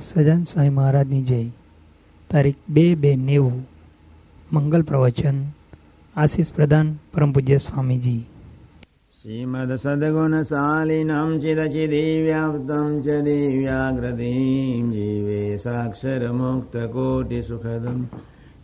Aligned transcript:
સજન 0.00 0.42
સાંઈ 0.42 0.68
મહારાજની 0.68 1.22
જય. 1.22 1.50
તારીખ 2.30 2.54
બે 2.68 2.94
બે 2.94 3.16
નેવું, 3.16 3.68
મંગલ 4.52 4.82
પ્રવચન, 4.82 5.44
આશીષ 6.16 6.52
પ્રધાન 6.52 6.94
પરમ 7.14 7.32
પૂજ્ય 7.32 7.58
સ્વામીજી. 7.58 8.24
શ્રીમદ 9.22 9.74
સદગુણશાલિનામ 9.74 11.38
ચિદચિદિવ્યાપ્તમ 11.38 13.00
ચ 13.00 13.04
દિવ્યાગ્રતિમ 13.04 14.90
જીવે 14.90 15.56
સાક્ષર 15.56 16.32
મુક્ત 16.32 16.76
કોટિ 16.76 17.42
સુખદમ 17.42 18.04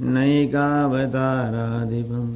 નૈકાવતારાધિપમ. 0.00 2.34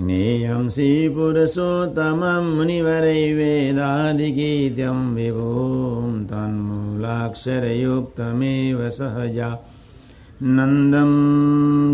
ज्ञेयं 0.00 0.64
श्रीपुरुषोत्तमं 0.74 2.44
मुनिवरैवेदादिगीत्यं 2.56 4.98
विभुं 5.14 6.10
तन्मूलाक्षरयुक्तमेव 6.30 8.80
सहजा 8.98 9.50
नन्दं 10.56 11.12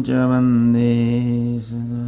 च 0.06 0.08
वन्दे 0.30 0.92
सदा 1.68 2.02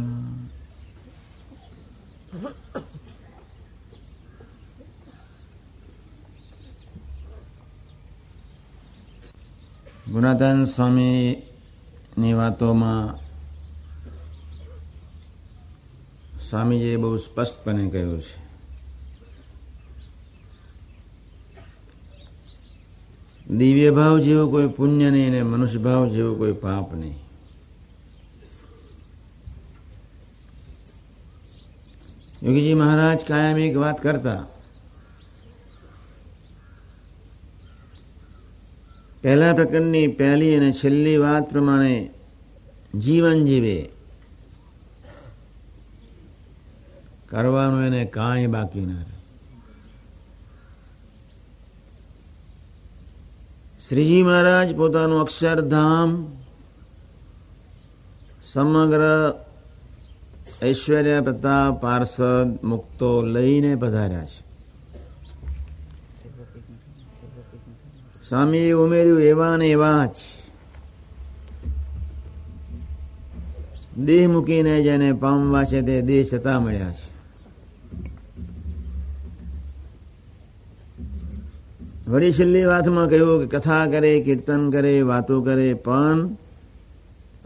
ગુણાધન 10.07 10.65
સ્વામીની 10.65 12.33
વાતોમાં 12.33 13.17
સ્વામીજીએ 16.50 16.96
બહુ 16.96 17.16
સ્પષ્ટપણે 17.16 17.90
કહ્યું 17.90 18.20
છે. 18.20 18.50
દિવ્ય 23.54 23.90
ભાવ 23.90 24.18
જેવો 24.18 24.50
કોઈ 24.50 24.68
પુણ્ય 24.68 25.10
નહીં 25.10 25.26
અને 25.26 25.42
મનુષ્ય 25.42 25.78
ભાવ 25.78 26.08
જેવો 26.08 26.34
કોઈ 26.34 26.52
પાપ 26.52 26.94
નહીં. 26.94 27.18
યોગીજી 32.42 32.74
મહારાજ 32.74 33.24
કાયમ 33.24 33.58
એક 33.58 33.76
વાત 33.76 34.02
કરતા. 34.02 34.46
પહેલા 39.22 39.52
પ્રકરણની 39.52 40.08
પહેલી 40.08 40.56
અને 40.56 40.72
છેલ્લી 40.72 41.16
વાત 41.16 41.50
પ્રમાણે 41.50 42.10
જીવન 42.98 43.44
જીવે. 43.44 43.99
કરવાનું 47.30 47.86
એને 47.86 48.04
કાંઈ 48.04 48.46
બાકી 48.46 48.86
ન 48.86 49.02
શ્રીજી 53.88 54.22
મહારાજ 54.22 54.76
પોતાનું 54.76 55.20
અક્ષરધામ 55.20 56.32
સમગ્ર 58.44 59.00
ઐશ્વર્ય 60.62 61.20
પ્રતાપ 61.20 61.82
પાર્ષદ 61.82 62.64
મુક્તો 62.64 63.22
લઈને 63.22 63.74
પધાર્યા 63.74 64.24
છે. 64.24 64.50
સ્વામીએ 68.28 68.72
ઉમેર્યું, 68.72 69.22
એવા 69.22 69.56
ને 69.56 69.66
એવા 69.66 70.06
જ. 70.06 70.16
દેહ 73.98 74.28
મૂકીને 74.28 74.82
જેને 74.82 75.12
પામવા 75.12 75.64
છે 75.64 75.82
તે 75.82 76.02
દેહ 76.02 76.26
છતાં 76.34 76.62
મળ્યા 76.62 76.90
છે. 76.90 77.09
વળી 82.10 82.32
છેલ્લી 82.32 82.64
વાતમાં 82.64 83.08
કહ્યું 83.08 83.40
કે 83.40 83.58
કથા 83.58 83.86
કરે, 83.86 84.20
કીર્તન 84.20 84.70
કરે, 84.70 85.02
વાતો 85.02 85.40
કરે, 85.40 85.74
પણ 85.74 86.28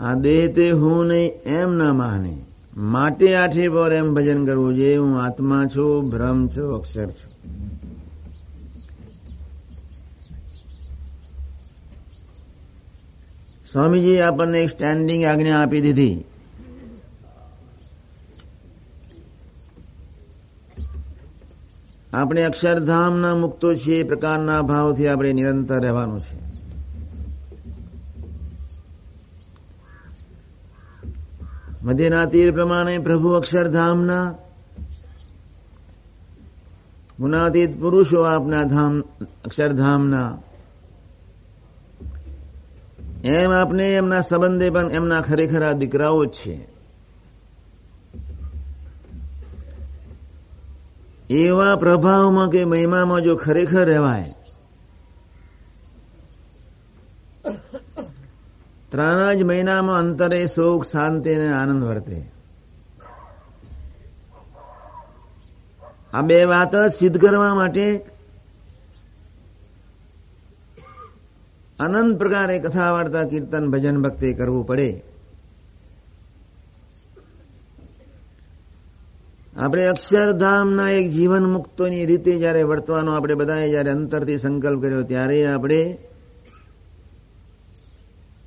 આ 0.00 0.14
દેહ 0.14 0.52
તે 0.52 0.70
હું 0.70 1.06
નહીં, 1.06 1.32
એમ 1.46 1.74
ના 1.74 1.92
માને. 1.92 2.36
માટે 2.76 3.34
આઠે 3.34 3.68
પર 3.68 3.92
એમ 3.92 4.14
ભજન 4.14 4.46
કરવું 4.46 4.74
જોઈએ 4.74 4.96
હું 4.96 5.22
આત્મા 5.22 5.66
છું 5.76 6.10
ભ્રમ 6.10 6.48
છું, 6.48 6.74
અક્ષર 6.74 7.06
છું. 7.06 7.30
સ્વામીજી 13.72 14.18
આપણને 14.18 14.58
એક 14.58 14.70
સ્ટેન્ડિંગ 14.70 15.24
આજ્ઞા 15.24 15.62
આપી 15.62 15.80
દીધી. 15.80 16.24
આપણે 22.14 22.42
અક્ષરધામના 22.42 23.34
મુક્તો 23.34 23.74
છીએ, 23.74 24.00
એ 24.00 24.02
પ્રકારના 24.02 24.62
ભાવથી 24.62 25.08
આપણે 25.08 25.32
નિરંતર 25.32 25.80
રહેવાનું 25.80 26.20
છે. 26.20 26.54
મધ્યના 31.82 32.24
તીર 32.24 32.52
પ્રમાણે 32.52 32.98
પ્રભુ 32.98 33.28
અક્ષરધામના 33.28 34.34
ગુણાતીત 37.20 37.80
પુરુષો 37.80 38.22
આપના 38.22 38.64
ધામ, 38.64 39.00
અક્ષરધામના. 39.44 40.38
એમ 43.24 43.50
આપને 43.50 43.92
એમના 43.92 44.20
સંબંધે 44.20 44.70
પણ 44.70 44.92
એમના 44.92 45.20
ખરેખર 45.20 45.72
દીકરાઓ 45.72 46.26
છે. 46.26 46.73
એવા 51.30 51.76
પ્રભાવમાં 51.76 52.50
કે 52.50 52.64
મહિમામાં 52.64 53.20
જો 53.20 53.36
ખરેખર 53.36 53.84
રહેવાય. 53.84 54.34
ત્રણ 58.90 59.34
જ 59.34 59.42
મહિનામાં 59.42 59.98
અંતરે 59.98 60.46
સુખ, 60.46 60.84
શાંતિ 60.84 61.34
અને 61.34 61.52
આનંદ 61.52 61.84
વર્તે. 61.84 62.30
આ 66.12 66.22
બે 66.22 66.44
વાત 66.44 66.76
સિદ્ધ 66.76 67.20
કરવા 67.20 67.54
માટે 67.54 68.06
અનંત 71.78 72.18
પ્રકારે 72.18 72.58
કથા 72.58 72.90
વાર્તા 72.90 73.24
કીર્તન, 73.24 73.70
ભજન, 73.70 74.02
ભક્તિ 74.02 74.34
કરવું 74.34 74.66
પડે. 74.66 75.13
આપણે 79.56 79.86
અક્ષરધામના 79.86 80.90
એક 80.90 81.10
જીવન 81.10 81.44
મુક્તોની 81.44 82.06
રીતે 82.06 82.38
જ્યારે 82.38 82.62
વર્તવાનો 82.62 83.12
આપણે 83.12 83.34
બધાએ 83.34 83.70
જ્યારે 83.70 83.90
અંતરથી 83.90 84.38
સંકલ્પ 84.38 84.82
કર્યો 84.82 85.02
ત્યારે 85.02 85.46
આપણે 85.46 85.98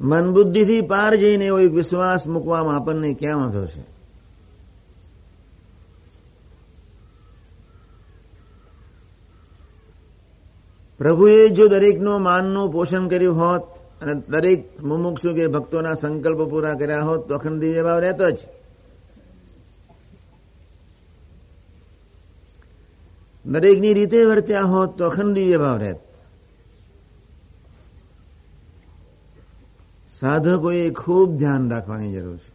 મન 0.02 0.34
બુદ્ધિથી 0.34 0.82
પાર 0.82 1.16
જઈને 1.16 1.46
એવો 1.46 1.60
એક 1.60 1.74
વિશ્વાસ 1.74 2.28
મૂકવામાં 2.28 2.76
આપણને 2.76 3.14
ક્યાં 3.14 3.40
વાંધો 3.40 3.66
છે? 3.66 3.82
પ્રભુએ 10.98 11.50
જો 11.50 11.68
દરેકનો 11.68 12.18
માનનું 12.18 12.72
પોષણ 12.72 13.08
કર્યું 13.08 13.36
હોત 13.36 13.64
અને 14.02 14.14
દરેક 14.30 14.84
મુમુક્ષુ 14.84 15.34
કે 15.34 15.48
ભક્તોના 15.48 15.94
સંકલ્પ 15.94 16.50
પૂરા 16.50 16.74
કર્યા 16.74 17.02
હોત 17.02 17.28
તો 17.28 17.36
અખંડ 17.36 17.60
દિવ્ય 17.60 17.84
ભાવ 17.84 18.00
રહેતો 18.00 18.32
જ. 18.32 18.38
દરેકની 23.48 23.94
રીતે 23.94 24.20
વર્ત્યા 24.26 24.62
હોત 24.64 24.92
તો 24.98 25.04
અખંડ 25.06 25.38
ભાવ 25.56 25.78
રહેત 25.78 26.02
સાધકોએ 30.16 30.86
ખૂબ 30.92 31.30
ધ્યાન 31.38 31.70
રાખવાની 31.70 32.14
જરૂર 32.14 32.40
છે 32.40 32.52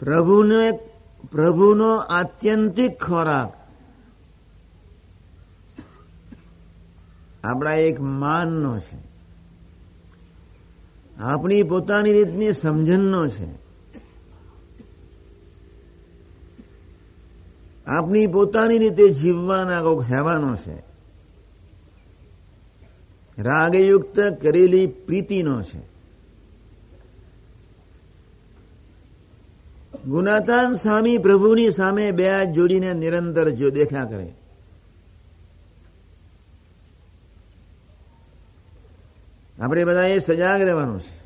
પ્રભુને 0.00 0.64
પ્રભુનો 1.30 1.90
આત્યંતિક 2.10 2.94
ખોરાક 2.98 3.52
આપણા 7.44 7.78
એક 7.80 7.96
માનનો 8.20 8.72
છે 8.78 8.98
આપણી 11.22 11.64
પોતાની 11.64 12.12
રીતની 12.12 12.52
સમજણનો 12.52 13.22
છે 13.28 13.48
આપણી 17.86 18.26
પોતાની 18.26 18.78
રીતે 18.78 19.08
જીવવાના 19.08 19.82
કોઈક 19.82 20.12
હેવાનો 20.12 20.56
છે. 20.56 20.82
રાગયુક્ત 23.38 24.20
કરેલી 24.20 24.86
પ્રીતિનો 24.86 25.62
છે. 25.62 25.92
ગુનાતાન 30.06 30.74
સ્વામી 30.74 31.18
પ્રભુની 31.18 31.70
સામે 31.70 32.10
બે 32.10 32.46
જોડીને 32.46 32.94
નિરંતર 32.94 33.50
જો 33.50 33.70
દેખ્યા 33.70 34.04
કરે. 34.04 34.34
આપણે 39.60 39.84
બધા 39.84 40.02
એ 40.02 40.18
સજાગ 40.18 40.60
રહેવાનું 40.60 41.00
છે. 41.00 41.21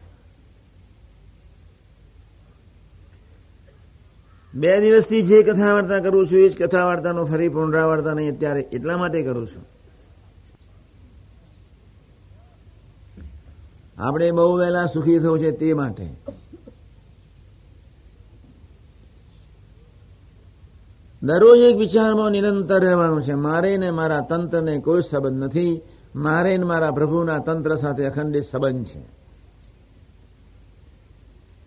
બે 4.56 4.80
દિવસથી 4.80 5.22
જે 5.22 5.42
કથા 5.42 5.72
વાર્તા 5.72 5.98
કરું 5.98 6.26
છું, 6.26 6.38
એ 6.38 6.48
જ 6.48 6.62
કથા 6.62 6.84
વાર્તાનો 6.84 7.24
ફરી 7.24 7.48
પુનરાવર્તન 7.48 8.34
અત્યારે 8.34 8.60
એટલા 8.60 8.96
માટે 8.96 9.22
કરું 9.22 9.46
છું. 9.46 9.64
આપણે 13.98 14.30
બહુ 14.30 14.56
વહેલા 14.56 14.86
સુખી 14.86 15.18
થવું 15.18 15.38
છે 15.38 15.50
તે 15.50 15.72
માટે. 15.72 16.08
દરરોજ 21.22 21.58
એક 21.58 21.76
વિચારમાં 21.76 22.30
નિરંતર 22.30 22.80
રહેવાનું 22.80 23.22
છે. 23.22 23.34
મારે 23.34 23.76
ને 23.76 23.90
મારા 23.90 24.20
તંત્રને 24.20 24.78
કોઈ 24.78 25.02
સંબંધ 25.02 25.44
નથી. 25.44 25.80
મારે 26.14 26.56
ને 26.56 26.64
મારા 26.64 26.90
પ્રભુના 26.90 27.38
તંત્ર 27.38 27.76
સાથે 27.76 28.06
અખંડિત 28.06 28.44
સંબંધ 28.44 28.86
છે. 28.86 29.25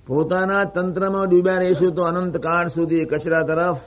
પોતાના 0.09 0.63
તંત્રમાં 0.65 1.29
ડૂબ્યા 1.29 1.57
રહીશું 1.57 1.95
તો 1.95 2.03
અનંતકાળ 2.03 2.67
સુધી 2.67 3.05
કચરા 3.05 3.43
તરફ, 3.43 3.81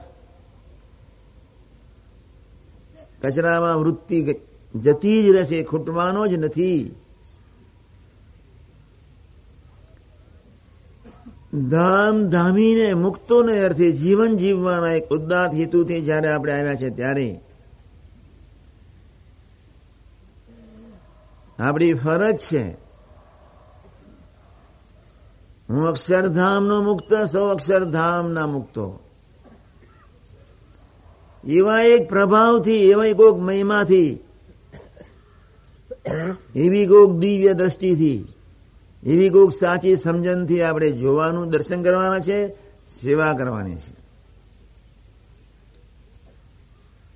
કચરામાં 3.22 3.78
વૃત્તિ 3.78 4.18
જતી 4.74 5.22
જ 5.22 5.28
રહેશે, 5.36 5.62
ખૂટવાનો 5.62 6.26
જ 6.26 6.34
નથી. 6.34 6.82
ધામ 11.70 12.16
ધામીને 12.28 12.94
મુક્તોને 12.94 13.54
અર્થે 13.64 13.88
જીવન 13.92 14.36
જીવવાના 14.36 14.92
એક 14.92 15.10
ઉદાત 15.10 15.54
હેતુથી 15.54 16.02
જ્યારે 16.02 16.28
આપણે 16.28 16.52
આવ્યા 16.52 16.74
છે 16.74 16.90
ત્યારે. 16.90 17.40
આપણી 21.58 21.94
ફરજ 21.94 22.38
છે 22.52 22.81
હું 25.72 25.88
અક્ષરધામનો 25.88 26.82
મુક્ત, 26.82 27.14
સૌ 27.14 27.48
અક્ષરધામના 27.48 28.46
મુક્તો 28.46 29.00
એવા 31.48 31.80
એક 31.80 32.08
પ્રભાવથી 32.08 32.90
એવા 32.90 33.12
કોઈક 33.12 33.38
મહિમાથી, 33.38 34.18
એવી 36.56 36.86
કોઈક 36.86 37.10
દિવ્ય 37.10 37.52
દ્રષ્ટિથી, 37.52 38.28
એવી 39.06 39.30
કોઈક 39.30 39.52
સાચી 39.52 39.96
સમજણથી 39.96 40.62
આપણે 40.62 40.90
જોવાનું, 40.90 41.50
દર્શન 41.50 41.82
કરવાના 41.82 42.20
છે, 42.20 42.48
સેવા 43.02 43.32
કરવાની 43.34 43.74
છે. 43.74 43.92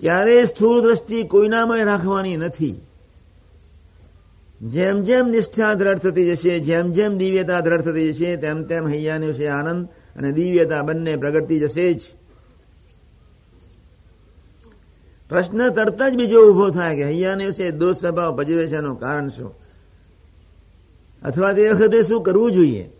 ક્યારેય 0.01 0.45
સ્થૂળ 0.45 0.81
દ્રષ્ટિ 0.81 1.23
કોઈનામાં 1.23 1.85
રાખવાની 1.85 2.37
નથી. 2.37 2.86
જેમ 4.63 5.03
જેમ 5.03 5.29
નિષ્ઠા 5.29 5.75
દ્રઢ 5.75 5.99
થતી 5.99 6.31
જશે, 6.31 6.61
જેમ 6.61 6.93
જેમ 6.93 7.19
દિવ્યતા 7.19 7.61
દ્રઢ 7.61 7.81
થતી 7.81 8.13
જશે, 8.13 8.37
તેમ 8.37 8.63
તેમ 8.63 8.89
હૈયાને 8.89 9.27
વિશે 9.27 9.49
આનંદ 9.49 9.89
અને 10.17 10.33
દિવ્યતા 10.33 10.83
બંને 10.83 11.17
પ્રગટતી 11.17 11.61
જશે 11.61 11.95
જ. 11.95 12.01
પ્રશ્ન 15.29 15.71
તરત 15.71 16.03
જ 16.03 16.17
બીજો 16.17 16.51
ઊભો 16.51 16.71
થાય 16.71 16.97
કે 16.97 17.05
હૈયાને 17.05 17.47
વિશે 17.47 17.71
દોષ 17.71 17.97
સ્વભાવ 17.97 18.37
ભજવે 18.37 18.67
છે 18.67 18.77
એનું 18.77 19.01
કારણ 19.01 19.29
શું? 19.29 19.55
અથવા 21.23 21.53
તે 21.53 21.71
વખતે 21.71 22.03
શું 22.03 22.23
કરવું 22.23 22.53
જોઈએ? 22.53 22.91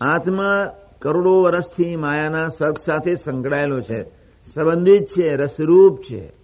આત્મા 0.00 0.72
કરોડો 0.98 1.42
વર્ષથી 1.42 1.96
માયાના 1.96 2.48
સર્ગ 2.48 2.78
સાથે 2.78 3.14
સંકળાયેલો 3.14 3.80
છે. 3.80 4.02
સંબંધિત 4.46 5.06
છે, 5.06 5.36
રસરૂપ 5.36 6.02
છે. 6.02 6.39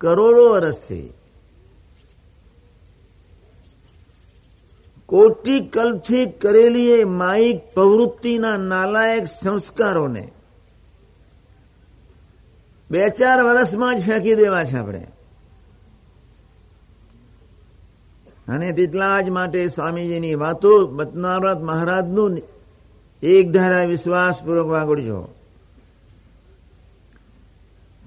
કરોડો 0.00 0.50
વર્ષથી 0.50 1.12
કોટી 5.06 5.60
કલ્પથી 5.60 6.26
કરેલી 6.26 6.90
એ 6.90 7.04
માયિક 7.04 7.74
પ્રવૃત્તિના 7.74 8.56
નાલાયક 8.56 9.26
સંસ્કારોને 9.26 10.32
બે 12.90 13.08
ચાર 13.08 13.42
વર્ષમાં 13.42 13.96
જ 13.96 14.00
ફેંકી 14.00 14.34
દેવા 14.34 14.64
છે 14.64 14.76
આપણે. 14.76 15.06
અને 18.48 18.72
તેટલા 18.72 19.20
જ 19.20 19.28
માટે 19.28 19.68
સ્વામીજીની 19.68 20.34
વાતો 20.34 20.86
બતનારત 20.86 21.62
મહારાજનું 21.62 22.40
એક 23.22 23.50
ધારા 23.50 23.84
વિશ્વાસપૂર્વક 23.84 24.66
વાગડજો 24.66 25.28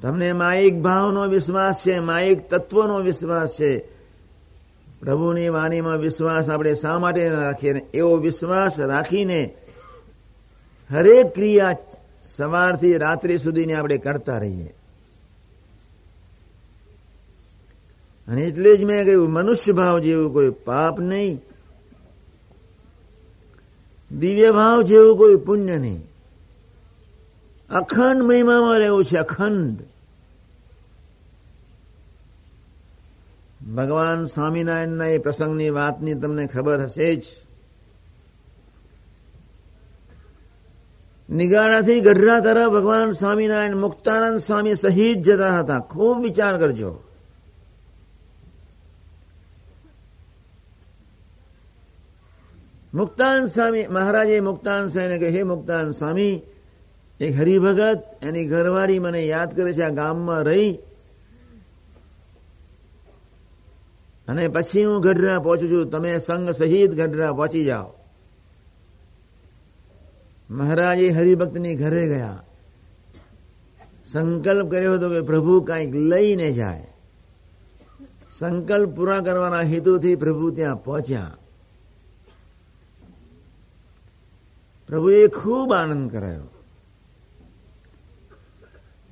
તમને 0.02 0.34
માયિક 0.34 0.82
ભાવનો 0.82 1.28
વિશ્વાસ 1.28 1.84
છે, 1.86 2.00
માયિક 2.00 2.50
તત્વનો 2.50 3.00
વિશ્વાસ 3.00 3.50
છે. 3.50 3.80
પ્રભુની 5.00 5.50
વાણીમાં 5.50 5.98
વિશ્વાસ 5.98 6.50
આપણે 6.50 6.76
શા 6.76 7.00
માટે 7.00 7.30
રાખીએ 7.30 7.74
એવો 7.94 8.18
વિશ્વાસ 8.18 8.80
રાખીને 8.80 9.56
હરેક 10.92 11.34
ક્રિયા 11.34 11.76
સવારથી 12.30 12.98
રાત્રિ 12.98 13.38
સુધીની 13.38 13.74
આપણે 13.74 13.98
કરતા 13.98 14.38
રહીએ. 14.38 14.76
અને 18.28 18.42
એટલે 18.42 18.78
જ 18.78 18.84
મેં 18.84 19.06
કહ્યું, 19.06 19.30
મનુષ્ય 19.30 19.72
ભાવ 19.72 20.00
જેવું 20.00 20.34
કોઈ 20.34 20.50
પાપ 20.50 21.00
નહીં. 21.00 21.42
દિવ્ય 24.20 24.52
ભાવ 24.52 24.82
જેવું 24.82 25.18
કોઈ 25.18 25.36
પુણ્ય 25.36 25.78
નહીં. 25.78 26.10
અખંડ 27.70 28.24
મહિમામાં 28.24 28.78
રહેવું 28.78 29.06
છે, 29.06 29.18
અખંડ. 29.18 29.91
ભગવાન 33.76 34.24
સ્વામિનારાયણના 34.24 35.06
એ 35.06 35.18
પ્રસંગની 35.18 35.70
વાતની 35.70 36.14
તમને 36.14 36.48
ખબર 36.48 36.82
હશે 36.82 37.16
જ. 37.16 37.24
નિગાડાથી 41.30 42.00
ગઢડા 42.00 42.40
તરફ 42.40 42.72
ભગવાન 42.72 43.12
સ્વામિનારાયણ, 43.12 43.78
મુક્તાનંદ 43.78 44.38
સ્વામી 44.38 44.76
સહિત 44.76 45.22
જતા 45.24 45.60
હતા. 45.60 45.80
ખૂબ 45.80 46.22
વિચાર 46.22 46.58
કરજો. 46.58 47.04
મુક્તાન 52.94 53.46
સ્વામી, 53.46 53.88
મહારાજે 53.88 54.40
મુક્તાન 54.40 54.88
સ્વામીને 54.88 55.18
કહે 55.18 55.30
હે 55.30 55.44
મુક્તાન 55.44 55.92
સ્વામી, 55.92 56.42
એક 57.20 57.38
હરિભગત 57.38 58.04
એની 58.22 58.48
ઘરવાળી 58.48 59.00
મને 59.00 59.26
યાદ 59.26 59.56
કરે 59.56 59.74
છે, 59.74 59.82
આ 59.82 59.90
ગામમાં 59.90 60.44
રહી 60.44 60.78
અને 64.32 64.48
પછી 64.48 64.86
હું 64.86 65.02
ગઢડા 65.02 65.40
પહોંચું 65.40 65.70
છું. 65.70 65.90
તમે 65.90 66.18
સંઘ 66.18 66.50
સહિત 66.50 66.92
ગઢડા 66.92 67.34
પહોંચી 67.34 67.66
જાઓ. 67.66 67.94
મહારાજ 70.50 70.98
હરિભક્તની 70.98 71.76
ઘરે 71.76 72.08
ગયા. 72.08 72.44
સંકલ્પ 74.06 74.72
કર્યો 74.72 74.94
હતો 74.94 75.10
કે 75.10 75.22
પ્રભુ 75.22 75.62
કાંઈક 75.62 75.96
લઈને 75.96 76.52
જાય. 76.52 76.88
સંકલ્પ 78.40 78.90
પૂરા 78.90 79.20
કરવાના 79.20 79.62
હેતુથી 79.62 80.16
પ્રભુ 80.16 80.52
ત્યાં 80.52 80.84
પહોંચ્યા. 80.84 81.38
પ્રભુએ 84.88 85.28
ખૂબ 85.28 85.74
આનંદ 85.74 86.12
કરાયો. 86.12 86.44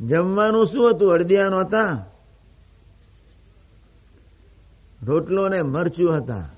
જમવાનું 0.08 0.66
શું 0.66 0.96
હતું? 0.96 1.12
અડદિયા 1.12 1.50
નહોતા 1.50 2.06
રોટલો 5.04 5.50
ને 5.50 5.62
મરચું 5.62 6.18
હતા. 6.18 6.50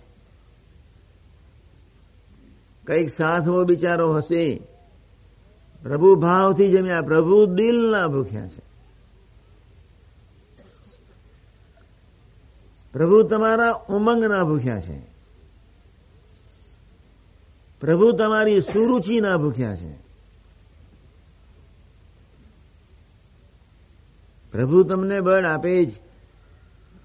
કંઈક 2.88 3.10
સાથવો 3.10 3.64
બિચારો 3.64 4.14
હશે. 4.14 4.62
પ્રભુ 5.84 6.16
ભાવથી 6.16 6.72
જમ્યા. 6.72 7.02
પ્રભુ 7.02 7.46
દિલના 7.46 8.08
ભૂખ્યા 8.08 8.48
છે. 8.48 8.72
પ્રભુ 12.94 13.24
તમારા 13.24 13.72
ઉમંગના 13.72 14.44
ભૂખ્યા 14.44 14.80
છે. 14.80 15.00
પ્રભુ 17.82 18.12
તમારી 18.12 18.62
સુરુચિના 18.62 19.38
ભૂખ્યા 19.38 19.76
છે. 19.76 19.94
પ્રભુ 24.52 24.84
તમને 24.84 25.22
બળ 25.22 25.46
આપે 25.46 25.86
જ. 25.86 26.11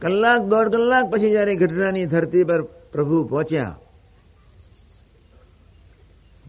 કલાક, 0.00 0.42
દોઢ 0.42 0.68
કલાક 0.68 1.06
પછી 1.10 1.30
જયારે 1.30 1.54
ઘટનાની 1.54 2.06
ધરતી 2.06 2.44
પર 2.44 2.60
પ્રભુ 2.92 3.18
પહોંચ્યા, 3.24 3.76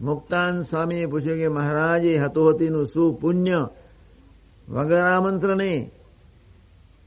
મુક્તાન 0.02 0.54
સ્વામીએ 0.62 1.06
પૂછ્યું 1.06 1.38
કે, 1.38 1.48
મહારાજે 1.48 2.12
હતોહતીનું 2.18 2.86
શું 2.86 3.10
પુણ્ય 3.20 3.60
વગર 4.68 5.04
આમંત્રણે 5.06 5.72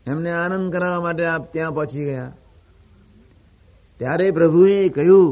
એમને 0.07 0.31
આનંદ 0.31 0.74
કરાવવા 0.74 1.00
માટે 1.00 1.24
આપ 1.25 1.43
ત્યાં 1.53 1.74
પહોંચી 1.74 2.05
ગયા. 2.05 2.31
ત્યારે 4.00 4.27
પ્રભુએ 4.31 4.79
કહ્યું 4.89 5.29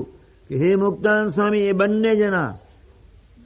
કે, 0.49 0.55
હે 0.55 0.69
મુક્તાન 0.75 1.27
સ્વામી, 1.27 1.65
એ 1.67 1.71
બંને 1.71 2.11
જણા 2.15 2.51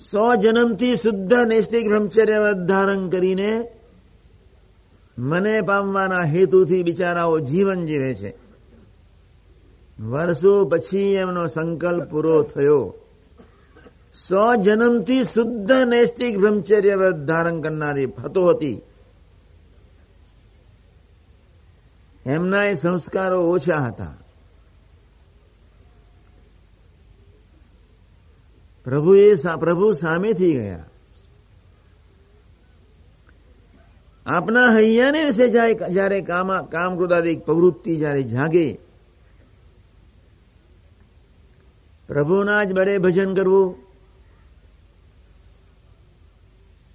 સો 0.01 0.25
જન્મથી 0.35 0.95
શુદ્ધ 0.95 1.33
નૈષ્ટિક 1.47 1.85
બ્રહ્મચર્ય 1.87 2.53
ધારણ 2.67 3.03
કરીને 3.09 3.51
મને 5.17 5.61
પામવાના 5.61 6.23
હેતુથી 6.23 6.83
બિચારાઓ 6.83 7.39
જીવન 7.39 7.85
જીવે 7.85 8.13
છે. 8.13 8.35
વર્ષો 9.99 10.65
પછી 10.65 10.99
એમનો 10.99 11.47
સંકલ્પ 11.47 12.03
પૂરો 12.03 12.43
થયો. 12.43 12.93
સો 14.15 14.55
જન્મથી 14.55 15.23
શુદ્ધ 15.23 15.71
નૈષ્ટિક 15.71 16.37
બ્રહ્મચર્ય 16.37 16.95
વ્રત 16.95 17.15
ધારણ 17.15 17.61
કરનારી 17.61 18.05
ફતો 18.05 18.47
હતી. 18.49 18.81
એમના 22.25 22.73
સંસ્કારો 22.73 23.41
ઓછા 23.41 23.77
હતા. 23.77 24.13
પ્રભુ 28.83 29.15
એ 29.15 29.35
પ્રભુ 29.59 29.91
સામેથી 29.91 30.53
ગયા. 30.53 30.85
આપના 34.25 34.69
હૈયાને 34.75 35.21
વિશે 35.23 35.49
જયારે 35.49 36.21
કામ 36.21 36.49
કામ 36.65 36.95
ક્રોધાદિક 36.95 37.39
પ્રવૃત્તિ 37.45 37.95
જયારે 37.95 38.23
જાગે, 38.23 38.67
પ્રભુના 42.07 42.63
જ 42.63 42.73
બળે 42.73 42.97
ભજન 42.97 43.33
કરવું 43.33 43.75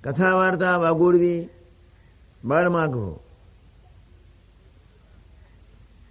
કથા 0.05 0.35
વાર્તા 0.35 0.77
વાગોડવી 0.77 1.49
બળ 2.45 2.69
માગવો. 2.69 3.21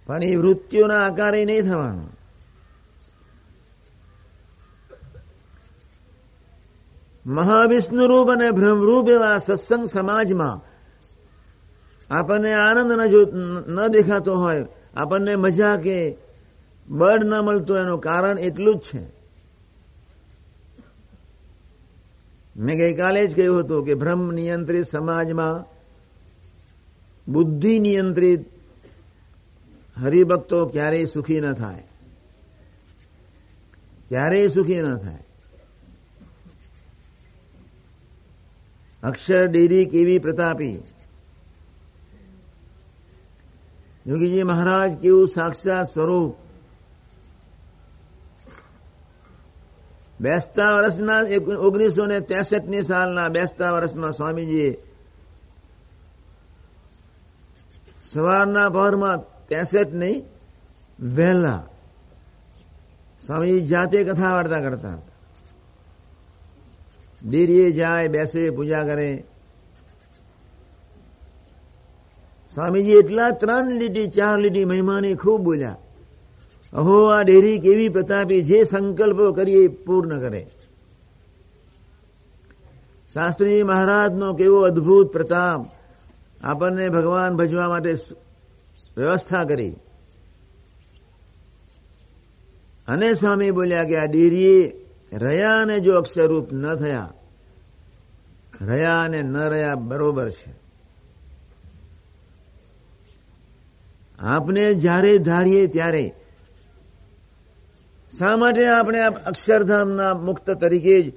પણ 0.06 0.22
એ 0.22 0.36
વૃત્તિઓના 0.36 1.02
આકારે 1.06 1.44
નહીં 1.44 1.62
થવાનું. 1.62 2.10
મહાવિષ્ણુ 7.26 8.06
રૂપ 8.06 8.28
અને 8.30 8.50
બ્રહ્મરૂપ 8.50 9.08
એવા 9.08 9.38
સત્સંગ 9.38 9.86
સમાજમાં 9.86 10.67
આપણને 12.10 12.54
આનંદ 12.54 12.92
ન 13.68 13.88
દેખાતો 13.88 14.36
હોય, 14.36 14.66
આપણને 14.94 15.36
મજા 15.36 15.76
કે 15.76 16.16
બળ 16.88 17.24
ન 17.24 17.40
મળતું 17.40 17.78
એનું 17.78 18.00
કારણ 18.00 18.38
એટલું 18.38 18.76
જ 18.76 18.80
છે. 18.80 19.18
મેં 22.56 22.78
ગઈકાલે 22.78 23.26
જ 23.26 23.36
કહ્યું 23.36 23.60
હતું 23.60 23.84
કે 23.84 23.94
ભ્રમ 23.94 24.32
નિયંત્રિત 24.32 24.86
સમાજમાં 24.86 25.64
બુદ્ધિ 27.32 27.78
નિયંત્રિત 27.78 28.40
હરિભક્તો 29.96 30.66
ક્યારેય 30.66 31.04
સુખી 31.04 31.40
ન 31.40 31.52
થાય. 31.52 31.84
ક્યારેય 34.08 34.48
સુખી 34.48 34.82
ન 34.82 34.96
થાય. 34.96 35.24
અક્ષર 39.02 39.46
ડેરી 39.46 39.86
કેવી 39.86 40.18
પ્રતાપી? 40.18 40.82
યોગીજી 44.08 44.44
મહારાજ 44.44 44.90
કેવું 44.96 45.28
સાક્ષાત 45.28 45.86
સ્વરૂપ 45.86 46.32
બેસતા 50.20 50.70
વર્ષના 50.74 51.22
ઓગણીસો 51.58 52.04
ને 52.06 52.18
ત્રેસઠની 52.22 52.84
સાલના 52.84 53.28
બેસતા 53.30 53.70
વર્ષમાં 53.72 54.14
સ્વામીજીએ 54.14 54.72
સવારના 58.04 58.68
પહરમાં 58.70 59.20
ત્રેસઠ 59.48 59.92
નહીં 59.92 60.24
વહેલા 60.98 61.62
સ્વામીજી 63.22 63.66
જાતે 63.66 64.04
કથા 64.04 64.32
વાર્તા 64.32 64.60
કરતા 64.60 64.96
હતા 64.96 65.16
ડેરીએ 67.22 67.68
જાય 67.72 68.08
બેસે 68.08 68.42
પૂજા 68.52 68.84
કરે 68.84 69.08
સ્વામીજી 72.58 72.92
એટલા 72.92 73.30
ત્રણ 73.30 73.70
લીટી, 73.70 74.08
ચાર 74.08 74.38
લીટી 74.38 74.64
મહિમાની 74.64 75.14
ખૂબ 75.14 75.40
બોલ્યા. 75.40 75.76
અહો, 76.72 77.04
આ 77.04 77.22
ડેરી 77.22 77.58
કેવી 77.58 77.88
પ્રતાપી? 77.88 78.42
જે 78.42 78.64
સંકલ્પો 78.64 79.32
કરીએ 79.32 79.68
પૂર્ણ 79.68 80.20
કરે. 80.20 80.46
શાસ્ત્રી 83.14 83.62
મહારાજનો 83.62 84.34
કેવો 84.34 84.60
અદભુત 84.60 85.12
પ્રતાપ. 85.12 85.66
આપણને 86.42 86.88
ભગવાન 86.88 87.36
ભજવા 87.36 87.68
માટે 87.68 87.94
વ્યવસ્થા 88.96 89.44
કરી. 89.44 89.70
અને 92.88 93.14
સ્વામી 93.14 93.50
બોલ્યા 93.50 93.84
કે 93.84 93.96
આ 93.96 94.04
ડેરીએ 94.04 94.86
રહ્યા 95.12 95.62
અને 95.62 95.80
જો 95.80 95.94
અક્ષરરૂપ 95.94 96.52
ન 96.52 96.74
થયા. 96.74 97.12
રહ્યા 98.60 99.02
અને 99.02 99.22
ન 99.22 99.36
રહ્યા 99.36 99.74
બરોબર 99.74 100.30
છે. 100.30 100.57
આપને 104.18 104.74
જ્યારે 104.74 105.18
ધારીએ 105.18 105.66
ત્યારે. 105.66 106.14
શા 108.18 108.36
માટે 108.36 108.68
આપણે 108.68 108.98
અક્ષરધામના 109.02 110.14
મુક્ત 110.14 110.50
તરીકે 110.50 111.02
જ, 111.02 111.12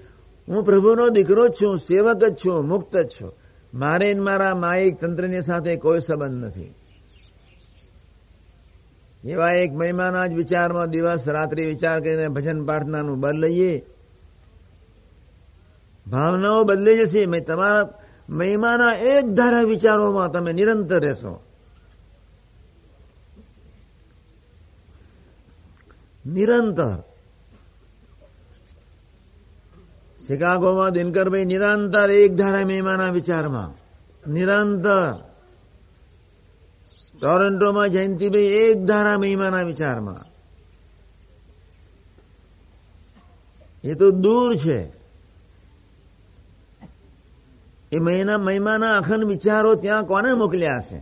હું 0.48 0.64
પ્રભુનો 0.64 1.10
દીકરો 1.10 1.48
જ 1.48 1.52
છું, 1.52 1.78
સેવક 1.78 2.24
જ 2.24 2.36
છું, 2.36 2.68
મુક્ત 2.68 2.98
જ 2.98 3.08
છું. 3.08 3.34
મારે 3.74 4.14
મારા 4.14 4.56
માયિક 4.56 5.00
તંત્રની 5.00 5.42
સાથે 5.42 5.76
કોઈ 5.76 6.00
સંબંધ 6.00 6.46
નથી. 6.46 6.74
એવા 9.24 9.52
એક 9.52 9.72
મહિમાના 9.72 10.28
જ 10.28 10.34
વિચારમાં 10.34 10.90
દિવસ 10.90 11.28
રાત્રિ 11.28 11.66
વિચાર 11.66 12.00
કરીને 12.00 12.28
ભજન 12.28 12.66
પ્રાર્થનાનું 12.66 13.20
બળ 13.20 13.34
લઈએ. 13.34 13.86
ભાવનાઓ 16.08 16.64
બદલી 16.64 16.98
જશે. 16.98 17.40
તમારા 17.40 17.90
મહિમાના 18.30 18.94
એક 18.94 19.26
ધારા 19.26 19.62
વિચારોમાં 19.62 20.32
તમે 20.32 20.54
નિરંતર 20.54 21.00
રહેશો. 21.00 21.44
નિરંતર 26.26 26.98
શિકાગોમાં 30.22 30.94
દિનકરભાઈ 30.94 31.46
નિરંતર 31.46 32.10
એક 32.16 32.32
ધારા 32.38 32.66
મહેમાના 32.66 33.12
વિચારમાં 33.12 33.72
નિરંતર 34.28 35.16
ટોરન્ટોમાં 37.16 37.92
જયંતિભાઈ 37.92 38.58
એક 38.64 38.78
ધારા 38.86 39.18
મહિમાના 39.18 39.66
વિચારમાં 39.66 40.26
એ 43.84 43.94
તો 43.96 44.08
દૂર 44.22 44.52
છે 44.58 44.80
એ 47.92 47.98
મહિના 48.00 48.38
મહિમાના 48.38 48.98
અખંડ 48.98 49.28
વિચારો 49.28 49.72
ત્યાં 49.76 50.06
કોને 50.06 50.30
મોકલ્યા 50.36 50.82
છે 50.82 51.00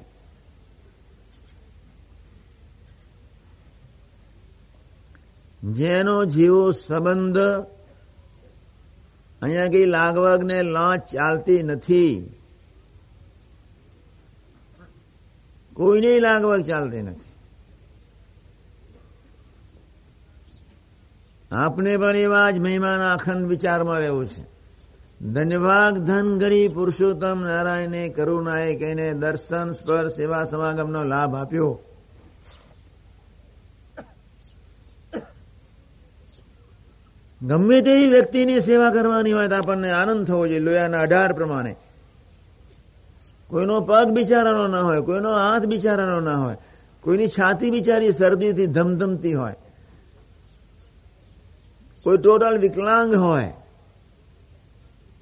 જેનો 5.63 6.25
જેવો 6.25 6.72
સંબંધ 6.72 7.38
અહીંયા 9.42 9.68
કઈ 9.68 9.86
લાગવગ 9.86 10.44
ને 10.44 10.62
લાંચ 10.62 11.04
ચાલતી 11.04 11.63
નથી. 11.63 12.34
કોઈને 15.74 16.20
લાગવગ 16.20 16.62
ચાલતી 16.62 17.01
નથી. 17.01 17.30
આપને 21.51 21.98
પણ 21.98 22.16
એવા 22.16 22.51
જ 22.51 22.60
મહિમાના 22.60 23.13
અખંડ 23.13 23.48
વિચારમાં 23.48 24.00
રહેવું 24.00 24.25
છે. 24.25 24.60
ધન્યવાદ 25.25 25.98
ધન 25.98 26.39
ગરી 26.39 26.68
પુરુષોત્તમ 26.68 27.42
નારાયણે 27.42 28.10
કરુણાએ 28.10 28.75
કહીને 28.75 29.13
દર્શન 29.13 29.72
સ્પર્શ 29.72 30.12
સેવા 30.12 30.44
સમાગમનો 30.44 31.04
લાભ 31.04 31.36
આપ્યો. 31.36 31.80
ગમે 37.41 37.81
તેવી 37.81 38.08
વ્યક્તિની 38.08 38.62
સેવા 38.62 38.91
કરવાની 38.91 39.31
હોય 39.31 39.48
તો 39.48 39.55
આપણને 39.55 39.91
આનંદ 39.91 40.27
થવો 40.27 40.48
જોઈએ, 40.48 40.60
લોયાના 40.60 41.01
અઢાર 41.01 41.34
પ્રમાણે. 41.34 41.75
કોઈનો 43.50 43.81
પગ 43.81 44.08
બિચારાનો 44.12 44.67
ના 44.67 44.81
હોય, 44.81 45.01
કોઈનો 45.01 45.29
હાથ 45.34 45.65
બિચારાનો 45.65 46.19
ના 46.19 46.36
હોય, 46.36 46.58
કોઈની 47.01 47.27
છાતી 47.27 47.72
બિચારી 47.72 48.12
શરદીથી 48.12 48.67
ધમધમતી 48.67 49.34
હોય, 49.34 49.55
કોઈ 52.03 52.17
ટોટલ 52.17 52.58
વિકલાંગ 52.60 53.15
હોય, 53.15 53.53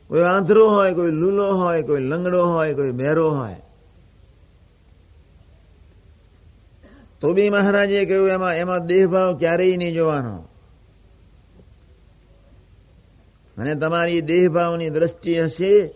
કોઈ 0.09 0.21
આંધળો 0.23 0.69
હોય, 0.69 0.93
કોઈ 0.93 1.11
લૂલો 1.11 1.55
હોય, 1.55 1.81
કોઈ 1.83 2.01
લંગડો 2.01 2.45
હોય, 2.45 2.73
કોઈ 2.73 2.91
બેરો 2.91 3.29
હોય. 3.29 3.61
તો 7.21 7.33
બી 7.33 7.49
મહારાજે 7.49 8.05
કહ્યું, 8.05 8.29
એમાં 8.29 8.55
એમાં 8.55 8.85
દેહભાવ 8.85 9.37
ક્યારેય 9.37 9.77
નહીં 9.77 9.93
જોવાનો. 9.93 10.46
અને 13.57 13.75
તમારી 13.75 14.21
દેહભાવની 14.21 14.89
દ્રષ્ટિ 14.89 15.41
હશે, 15.41 15.87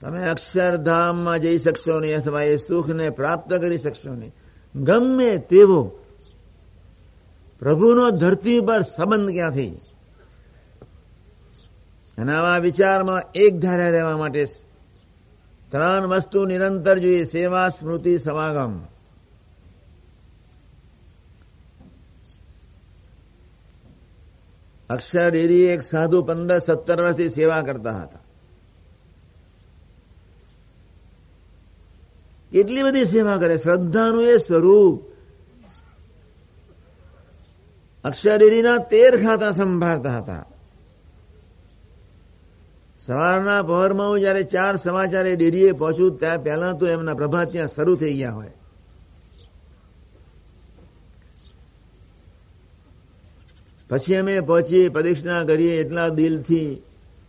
તમે 0.00 0.28
અક્ષરધામમાં 0.28 1.38
જઈ 1.38 1.58
શકશો 1.58 2.00
નહીં 2.00 2.18
અથવા 2.18 2.42
એ 2.42 2.56
સુખને 2.56 3.10
પ્રાપ્ત 3.10 3.52
કરી 3.54 3.78
શકશો 3.78 4.14
નહીં. 4.14 4.34
ગમે 4.74 5.36
તેવો 5.36 5.90
પ્રભુનો 7.58 8.10
ધરતી 8.10 8.60
પર 8.60 8.82
સંબંધ 8.82 9.30
ક્યાંથી? 9.30 9.68
અને 12.18 12.36
આવા 12.36 12.58
વિચારમાં 12.58 13.22
એક 13.34 13.60
ધાર્યા 13.60 13.90
રહેવા 13.90 14.16
માટે 14.16 14.46
ત્રણ 15.70 16.06
વસ્તુ 16.06 16.44
નિરંતર 16.44 16.98
જોઈએ. 16.98 17.24
સેવા, 17.24 17.68
સ્મૃતિ, 17.68 18.18
સમાગમ. 18.18 18.80
અક્ષર 24.90 25.30
ડેરી 25.30 25.66
એક 25.66 25.82
સાધુ 25.82 26.22
પંદર 26.22 26.58
સત્તર 26.58 26.98
વર્ષથી 27.02 27.28
સેવા 27.28 27.62
કરતા 27.62 27.98
હતા. 28.02 28.24
કેટલી 32.52 32.82
બધી 32.82 33.04
સેવા 33.04 33.38
કરે, 33.38 33.56
શ્રદ્ધાનું 33.56 34.26
એ 34.28 34.36
સ્વરૂપ. 34.36 35.02
અક્ષરેરીના 38.04 38.78
તેર 38.78 39.12
ખાતા 39.24 39.50
સંભાળતા 39.50 40.18
હતા. 40.18 40.44
સવારના 43.06 43.62
પહોરમાં 43.62 44.10
હું 44.10 44.20
જયારે 44.20 44.42
ચાર 44.42 44.76
સમાચારે 44.76 45.36
ડેરીએ 45.36 45.72
પહોંચું, 45.72 46.18
ત્યાં 46.18 46.42
પહેલા 46.42 46.72
તો 46.72 46.86
એમના 46.86 47.14
પ્રભાત 47.14 47.52
ત્યાં 47.52 47.68
શરૂ 47.68 47.96
થઈ 47.96 48.16
ગયા 48.16 48.30
હોય. 48.30 48.59
પછી 53.90 54.16
અમે 54.16 54.40
પહોંચીએ, 54.40 54.88
પ્રદક્ષિણા 54.88 55.44
કરીએ, 55.44 55.74
એટલા 55.76 56.08
દિલથી 56.08 56.82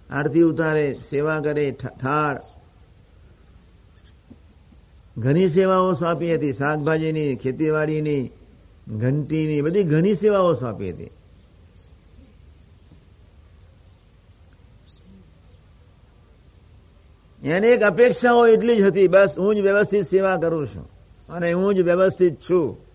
આરતી 0.09 0.41
ઉતારે, 0.41 0.99
સેવા 1.09 1.39
કરે 1.39 1.71
ઠાળ 1.71 2.39
ઘણી 5.17 5.49
સેવાઓ 5.49 5.93
સોંપી 5.93 6.35
હતી, 6.35 6.53
શાકભાજીની, 6.53 7.35
ખેતીવાડીની, 7.35 8.31
ઘંટીની, 8.87 9.61
બધી 9.61 9.83
ઘણી 9.83 10.15
સેવાઓ 10.15 10.53
સોંપી 10.53 10.91
હતી. 10.91 11.09
એને 17.43 17.67
એક 17.67 17.81
અપેક્ષાઓ 17.81 18.47
એટલી 18.47 18.77
જ 18.77 18.81
હતી, 18.81 19.07
બસ 19.07 19.35
હું 19.37 19.55
જ 19.55 19.59
વ્યવસ્થિત 19.59 20.05
સેવા 20.05 20.37
કરું 20.37 20.67
છું. 20.67 20.89
અને 21.29 21.53
હું 21.53 21.75
જ 21.75 21.81
વ્યવસ્થિત 21.81 22.39
છું. 22.49 22.90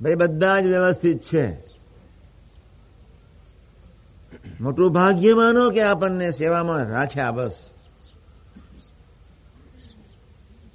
ભાઈ, 0.00 0.14
બધા 0.14 0.60
જ 0.60 0.66
વ્યવસ્થિત 0.66 1.20
છે. 1.20 1.58
મોટું 4.60 4.92
ભાગ્ય 4.92 5.34
માનો 5.34 5.70
કે 5.70 5.82
આપણને 5.82 6.30
સેવામાં 6.30 6.84
રાખ્યા 6.84 7.30
બસ. 7.30 7.70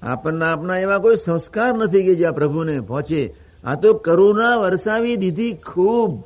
આપણને 0.02 0.46
આપના 0.46 0.78
એવા 0.78 0.98
કોઈ 0.98 1.16
સંસ્કાર 1.16 1.74
નથી 1.74 2.04
કે 2.04 2.16
જ્યાં 2.16 2.34
પ્રભુને 2.34 2.82
પહોંચે. 2.82 3.36
આ 3.64 3.76
તો 3.76 3.94
કરુણા 3.94 4.56
વરસાવી 4.56 5.16
દીધી 5.16 5.54
ખૂબ 5.54 6.24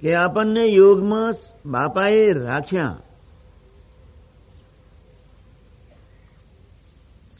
કે 0.00 0.14
આપણને 0.14 0.64
યોગમાં 0.64 1.34
બાપાએ 1.66 2.32
રાખ્યા. 2.32 2.98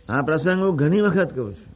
આ 0.09 0.23
પ્રસંગ 0.23 0.63
હું 0.63 0.77
ઘણી 0.77 1.01
વખત 1.01 1.35
કહું 1.35 1.55
છું. 1.55 1.76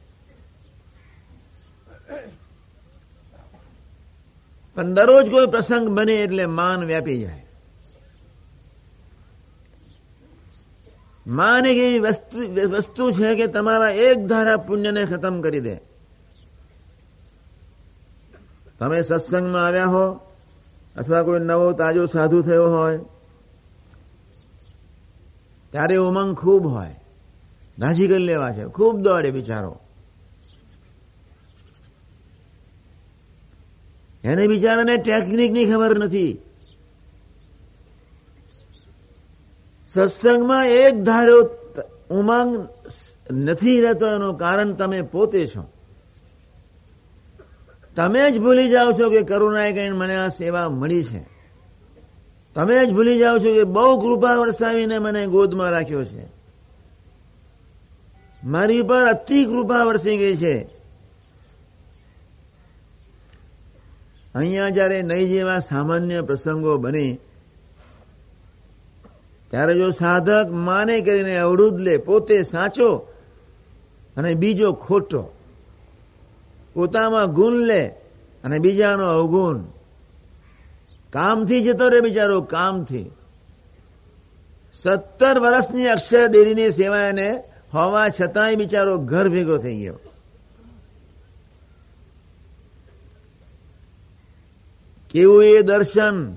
પણ 4.75 4.93
દરરોજ 4.93 5.29
કોઈ 5.31 5.47
પ્રસંગ 5.47 5.87
બને 5.87 6.13
એટલે 6.13 6.45
માન 6.45 6.83
વ્યાપી 6.83 7.19
જાય. 7.19 7.45
માન 11.27 11.65
એક 11.65 11.77
એવી 11.77 11.99
વસ્તુ 12.65 13.11
છે 13.11 13.35
કે 13.35 13.47
તમારા 13.47 13.89
એક 13.89 14.25
ધારા 14.25 14.57
પુણ્યને 14.57 15.05
ખતમ 15.05 15.41
કરી 15.41 15.59
દે. 15.59 15.75
તમે 18.79 19.01
સત્સંગમાં 19.01 19.65
આવ્યા 19.65 19.85
હો, 19.85 20.05
અથવા 20.95 21.23
કોઈ 21.23 21.39
નવો 21.39 21.71
તાજો 21.71 22.05
સાધુ 22.05 22.41
થયો 22.41 22.69
હોય, 22.69 22.97
ત્યારે 25.71 25.95
ઉમંગ 25.97 26.37
ખૂબ 26.37 26.67
હોય. 26.67 26.95
નાજી 27.79 28.07
કરી 28.07 28.23
લેવા 28.23 28.51
છે. 28.51 28.65
ખૂબ 28.67 28.99
દોડે 28.99 29.31
બિચારો. 29.31 29.79
એને 34.23 34.47
બિચારાને 34.47 34.97
ટેકનિકની 34.97 35.65
ખબર 35.65 35.99
નથી. 35.99 36.37
સત્સંગમાં 39.87 40.67
એક 40.67 41.03
ધારો 41.03 41.41
ઉમંગ 42.09 42.67
નથી 43.31 43.81
રહેતો 43.81 44.07
એનું 44.07 44.37
કારણ 44.37 44.73
તમે 44.73 45.01
પોતે 45.01 45.47
છો. 45.47 45.71
તમે 47.95 48.31
જ 48.31 48.39
ભૂલી 48.39 48.69
જાઓ 48.69 48.91
છો 48.91 49.09
કે 49.09 49.21
કરુણાએ 49.21 49.71
કહીને 49.71 49.91
મને 49.91 50.15
આ 50.15 50.27
સેવા 50.27 50.69
મળી 50.69 51.03
છે. 51.03 51.25
તમે 52.55 52.85
જ 52.85 52.93
ભૂલી 52.93 53.17
જાઓ 53.17 53.37
છો 53.37 53.53
કે 53.53 53.63
બહુ 53.63 53.97
કૃપા 53.97 54.35
વરસાવીને 54.35 54.99
મને 54.99 55.27
ગોદમાં 55.27 55.69
રાખ્યો 55.69 56.05
છે. 56.05 56.41
મારી 58.43 58.79
ઉપર 58.79 59.05
અતિ 59.05 59.45
કૃપા 59.45 59.83
વરસી 59.83 60.17
ગઈ 60.17 60.35
છે. 60.35 60.80
અહીંયા 64.35 64.69
જયારે 64.69 65.01
નહીં 65.01 65.27
જેવા 65.27 65.59
સામાન્ય 65.59 66.21
પ્રસંગો 66.21 66.77
બને, 66.77 67.17
ત્યારે 69.49 69.73
જો 69.75 69.91
સાધક 69.91 70.51
માને 70.51 71.01
કરીને 71.01 71.35
અવરુદ્ધ 71.37 71.79
લે, 71.81 71.97
પોતે 71.97 72.43
સાચો 72.43 72.89
અને 74.17 74.33
બીજો 74.33 74.73
ખોટો, 74.73 75.23
પોતામાં 76.73 77.33
ગુણ 77.33 77.53
લે 77.53 77.87
અને 78.43 78.59
બીજાનો 78.59 79.05
અવગુણ. 79.05 79.57
કામથી 81.13 81.63
જતો 81.63 81.89
રે 81.89 81.99
બિચારો, 82.01 82.41
કામથી. 82.41 83.11
સત્તર 84.73 85.39
વર્ષની 85.39 85.87
અક્ષર 85.87 86.27
ડેરીની 86.27 86.71
સેવા 86.71 87.03
એને 87.03 87.43
હોવા 87.73 88.09
છતાંય 88.09 88.55
બિચારો 88.55 88.97
ઘર 88.97 89.29
ભેગો 89.29 89.57
થઈ 89.57 89.75
ગયો. 89.75 89.99
કેવું 95.11 95.43
એ 95.43 95.61
દર્શન? 95.61 96.33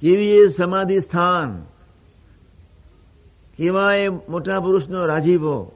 કેવી 0.00 0.30
એ 0.30 0.48
સમાધિ 0.48 1.00
સ્થાન? 1.00 1.66
કેવા 3.56 3.94
એ 3.94 4.08
મોટા 4.08 4.60
પુરુષનો 4.60 5.06
રાજીવો 5.06 5.72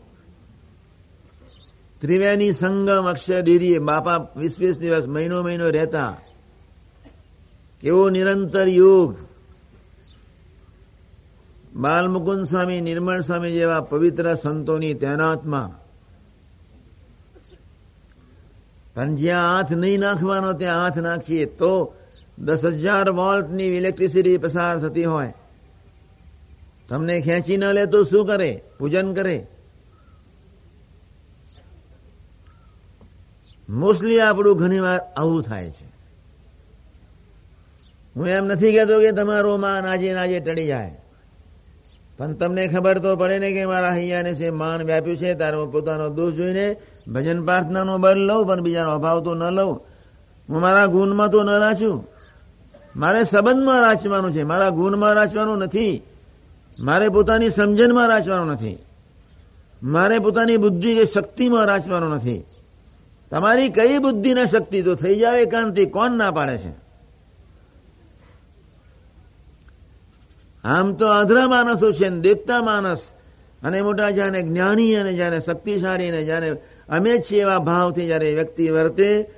ત્રિવેણી 2.00 2.52
સંગમ 2.52 3.04
અક્ષર 3.04 3.42
ડેરીએ 3.42 3.78
બાપા 3.78 4.16
વીસ 4.16 4.60
વીસ 4.60 4.78
દિવસ 4.78 5.04
મહિનો 5.06 5.42
મહિનો 5.42 5.70
રહેતા. 5.70 6.20
કેવો 7.80 8.10
નિરંતર 8.10 8.68
યોગ. 8.68 9.16
બાલમુકુંદ 11.76 12.44
સ્વામી, 12.44 12.80
નિર્મળ 12.80 13.20
સ્વામી 13.20 13.52
જેવા 13.52 13.80
પવિત્ર 13.80 14.34
સંતોની 14.34 14.94
તૈનાતમાં 14.94 15.83
પણ 18.94 19.14
જ્યાં 19.14 19.56
હાથ 19.56 19.72
નહીં 19.72 20.00
નાખવાનો, 20.00 20.52
ત્યાં 20.52 20.82
હાથ 20.82 20.98
નાખીએ 20.98 21.44
તો 21.44 21.94
દસ 22.38 22.64
હજાર 22.64 23.10
વોલ્ટની 23.10 23.64
ઇલેક્ટ્રિસિટી 23.64 24.36
પસાર 24.36 24.78
થતી 24.78 25.04
હોય. 25.04 25.34
તમને 26.88 27.20
ખેંચી 27.20 27.56
ન 27.56 27.64
લે 27.64 27.86
તો 27.86 28.02
શું 28.02 28.26
કરે? 28.26 28.62
પૂજન 28.78 29.14
કરે. 29.14 29.46
મોસ્ટલી 33.68 34.20
આપણું 34.20 34.56
ઘણી 34.56 34.80
વાર 34.80 35.00
આવું 35.16 35.42
થાય 35.42 35.70
છે. 35.70 35.86
હું 38.16 38.28
એમ 38.28 38.44
નથી 38.44 38.72
કહેતો 38.72 39.00
કે 39.00 39.12
તમારો 39.12 39.56
માન 39.56 39.86
આજે 39.86 40.14
નાજે 40.14 40.40
ટળી 40.40 40.66
જાય. 40.66 41.00
પણ 42.18 42.34
તમને 42.34 42.68
ખબર 42.68 42.98
તો 42.98 43.16
પડે 43.16 43.38
ને 43.38 43.52
કે 43.52 43.66
મારા 43.66 43.92
હૈયાને 43.92 44.34
છે, 44.34 44.50
માન 44.50 44.82
વ્યાપ્યું 44.82 45.16
છે, 45.16 45.34
તારે 45.34 45.70
પોતાનો 45.72 46.08
દોષ 46.08 46.34
જોઈને 46.34 46.76
ભજન 47.08 47.44
પ્રાર્થનાનો 47.44 47.98
બળ 47.98 48.16
લઉં, 48.16 48.46
પણ 48.46 48.60
બીજાનો 48.60 48.90
અભાવ 48.90 49.20
તો 49.20 49.34
ન 49.34 49.42
લઉં. 49.42 49.80
હું 50.48 50.60
મારા 50.60 50.86
ગુણમાં 50.86 51.30
તો 51.30 51.42
ન 51.42 51.50
રાચું. 51.50 52.06
મારે 52.96 53.24
સંબંધમાં 53.24 53.80
રાચવાનું 53.80 54.32
છે. 54.32 54.42
મારા 54.42 54.68
ગુણમાં 54.68 55.12
રાચવાનું 55.12 55.58
નથી. 55.58 56.02
મારે 56.78 57.08
પોતાની 57.08 57.50
સમજણમાં 57.50 58.08
રાચવાનું 58.08 58.46
નથી. 58.46 58.78
મારે 59.82 60.18
પોતાની 60.18 60.56
બુદ્ધિ 60.56 60.94
કે 60.94 61.04
શક્તિમાં 61.04 61.64
રાચવાનું 61.66 62.10
નથી. 62.10 62.44
તમારી 63.30 63.68
કઈ 63.68 63.98
બુદ્ધિ 63.98 64.34
ને 64.34 64.46
શક્તિ? 64.46 64.82
તો 64.82 64.94
થઈ 64.94 65.16
જાય 65.16 65.40
એકાંતિ. 65.40 65.86
કોણ 65.86 66.10
ના 66.10 66.30
પાડે 66.30 66.58
છે? 66.58 66.72
આમ 70.64 70.94
તો 70.94 71.06
અધરા 71.06 71.48
માણસો 71.48 71.92
છે 71.92 72.08
દેખતા 72.08 72.62
માણસ. 72.62 73.10
અને 73.62 73.82
મોટા 73.82 74.10
જાણે 74.10 74.42
જ્ઞાની 74.42 74.96
અને 74.96 75.12
જાણે 75.12 75.40
શક્તિશાળી 75.40 76.08
અને 76.08 76.24
જાણે 76.24 76.56
અમે 76.88 77.18
છીએ 77.18 77.40
એવા 77.40 77.58
ભાવથી 77.58 78.06
જયારે 78.06 78.34
વ્યક્તિ 78.34 78.70
વર્તે 78.70 79.30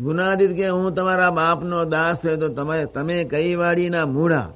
ગુનાદિત 0.00 0.56
કે 0.56 0.68
હું 0.68 0.94
તમારા 0.94 1.30
બાપનો 1.30 1.84
દાસ 1.84 2.20
થયો 2.20 2.36
તો 2.36 2.48
તમે 2.48 2.84
તમે 2.84 3.24
કઈ 3.24 3.54
વાડીના 3.54 4.06
મૂળા 4.06 4.52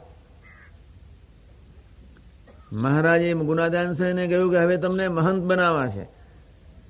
મહારાજે 2.72 3.34
ગુનાદાન 3.34 3.92
સ્વામીને 3.92 4.26
કહ્યું 4.26 4.50
કે 4.50 4.58
હવે 4.58 4.76
તમને 4.76 5.08
મહંત 5.08 5.42
બનાવવા 5.42 5.88
છે. 5.88 6.04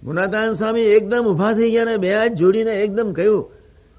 ગુનાદાન 0.04 0.52
સ્વામી 0.52 0.80
એકદમ 0.80 1.24
ઊભા 1.26 1.52
થઈ 1.52 1.70
ગયા 1.70 1.84
ને 1.84 1.96
બે 1.96 2.14
હાથ 2.14 2.32
જોડીને 2.32 2.70
એકદમ 2.70 3.12
કહ્યું 3.12 3.50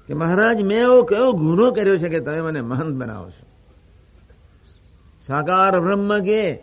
કે 0.06 0.14
મહારાજ, 0.14 0.62
મેં 0.62 0.78
એવો 0.78 1.02
કયો 1.02 1.32
ગુનો 1.32 1.70
કર્યો 1.70 1.98
છે 1.98 2.08
કે 2.08 2.20
તમે 2.20 2.40
મને 2.40 2.60
મહંત 2.60 2.94
બનાવો 2.94 3.30
છો? 3.30 3.46
સાકાર 5.26 5.80
બ્રહ્મ 5.80 6.24
કે 6.24 6.62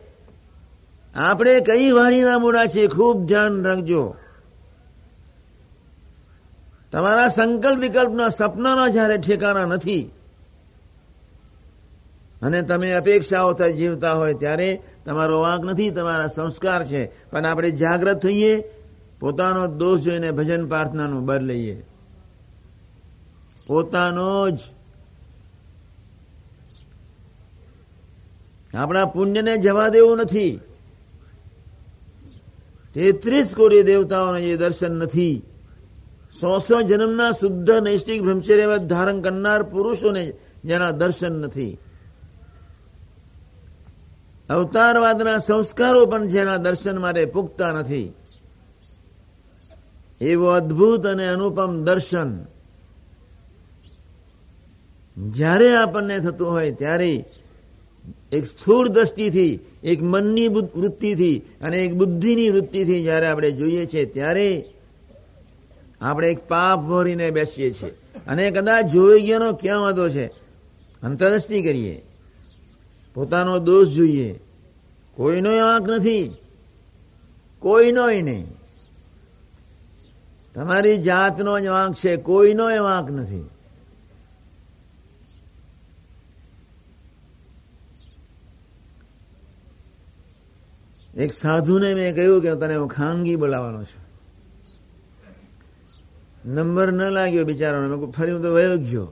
આપણે 1.15 1.59
કઈ 1.59 1.91
વાણીના 1.91 2.39
મૂળા 2.39 2.65
છીએ 2.65 2.87
ખૂબ 2.87 3.25
ધ્યાન 3.25 3.63
રાખજો. 3.65 4.15
તમારા 6.91 7.27
સંકલ્પ 7.27 7.79
વિકલ્પના 7.79 8.29
સપનાના 8.29 8.89
જ્યારે 8.89 9.17
ઠેકાણા 9.17 9.65
નથી, 9.65 10.11
અને 12.41 12.61
તમે 12.61 12.91
અપેક્ષાઓ 12.91 13.53
જીવતા 13.53 14.13
હોય 14.13 14.33
ત્યારે 14.33 14.81
તમારો 15.05 15.41
વાંક 15.41 15.63
નથી, 15.65 15.89
તમારા 15.91 16.27
સંસ્કાર 16.27 16.85
છે. 16.85 17.29
પણ 17.31 17.45
આપણે 17.45 17.71
જાગ્રત 17.71 18.17
થઈએ, 18.17 18.63
પોતાનો 19.19 19.67
દોષ 19.67 20.01
જોઈને 20.01 20.31
ભજન 20.31 20.67
પ્રાર્થનાનું 20.67 21.25
બર 21.25 21.41
લઈએ. 21.41 21.85
પોતાનો 23.67 24.49
જ. 24.49 24.59
આપણા 28.73 29.05
પુણ્યને 29.05 29.57
જવા 29.57 29.89
દેવું 29.89 30.17
નથી. 30.17 30.59
તેત્રીસ 32.93 33.55
કોટી 33.55 33.83
દેવતાઓને 33.83 34.41
જે 34.41 34.57
દર્શન 34.57 34.91
નથી. 34.91 35.41
સો 36.41 36.59
સો 36.59 36.81
જન્મના 36.81 37.31
શુદ્ધ 37.31 37.71
નૈષ્ટિક 37.71 38.21
બ્રહ્મચર્ય 38.21 38.77
ધારણ 38.77 39.21
કરનાર 39.21 39.63
પુરુષોને 39.63 40.33
જેના 40.65 40.91
દર્શન 40.91 41.31
નથી. 41.31 41.77
અવતારવાદના 44.49 45.37
સંસ્કારો 45.37 46.05
પણ 46.05 46.27
જેના 46.27 46.57
દર્શન 46.57 46.97
માટે 46.97 47.25
પૂગતા 47.25 47.71
નથી. 47.71 48.13
એવું 50.21 50.49
અદ્ભુત 50.49 51.07
અને 51.07 51.27
અનુપમ 51.27 51.83
દર્શન. 51.83 52.43
જ્યારે 55.29 55.75
આપણને 55.75 56.19
થતું 56.19 56.51
હોય 56.51 56.71
ત્યારે 56.71 57.25
એક 58.33 58.45
સ્થૂળ 58.45 58.87
દ્રષ્ટિથી, 58.87 59.59
એક 59.83 60.03
મનની 60.03 60.47
વૃત્તિથી 60.47 61.41
અને 61.61 61.77
એક 61.77 61.93
બુદ્ધિની 61.93 62.49
વૃત્તિથી 62.49 63.03
જ્યારે 63.03 63.27
આપણે 63.27 63.51
જોઈએ 63.51 63.85
છીએ 63.85 64.05
ત્યારે 64.05 64.65
આપણે 66.01 66.31
એક 66.31 66.47
પાપ 66.47 66.79
ભરીને 66.79 67.31
બેસીએ 67.31 67.71
છીએ. 67.71 67.89
અને 68.27 68.51
કદાચ 68.51 68.85
જોઈ 68.85 69.21
ગયાનો 69.21 69.53
ક્યાં 69.53 69.81
વાંધો 69.81 70.09
છે? 70.09 70.25
અંતરદ્રષ્ટિ 71.03 71.61
કરીએ. 71.61 72.05
પોતાનો 73.13 73.59
દોષ 73.59 73.87
જોઈએ. 73.87 74.39
કોઈનો 75.15 75.51
વાંક 75.51 75.89
નથી. 75.89 76.35
કોઈનો 77.59 78.07
નહીં. 78.07 78.47
તમારી 80.53 80.97
જાતનો 80.97 81.59
જ 81.59 81.65
વાંક 81.65 81.95
છે. 81.95 82.15
કોઈનો 82.15 82.83
વાંક 82.83 83.11
નથી. 83.11 83.49
એક 91.17 91.33
સાધુને 91.33 91.93
મેં 91.93 92.15
કહ્યું 92.15 92.41
કે 92.41 92.55
તને 92.55 92.75
હું 92.75 92.87
ખાનગી 92.87 93.35
બોલાવવાનો 93.35 93.83
છું. 93.83 94.03
નંબર 96.53 96.91
ન 96.91 97.01
લાગ્યો 97.01 97.45
બિચારાનો. 97.45 98.07
ફરી 98.07 98.31
હું 98.31 98.41
તો 98.41 98.53
વયો 98.53 98.77
ગયો. 98.77 99.11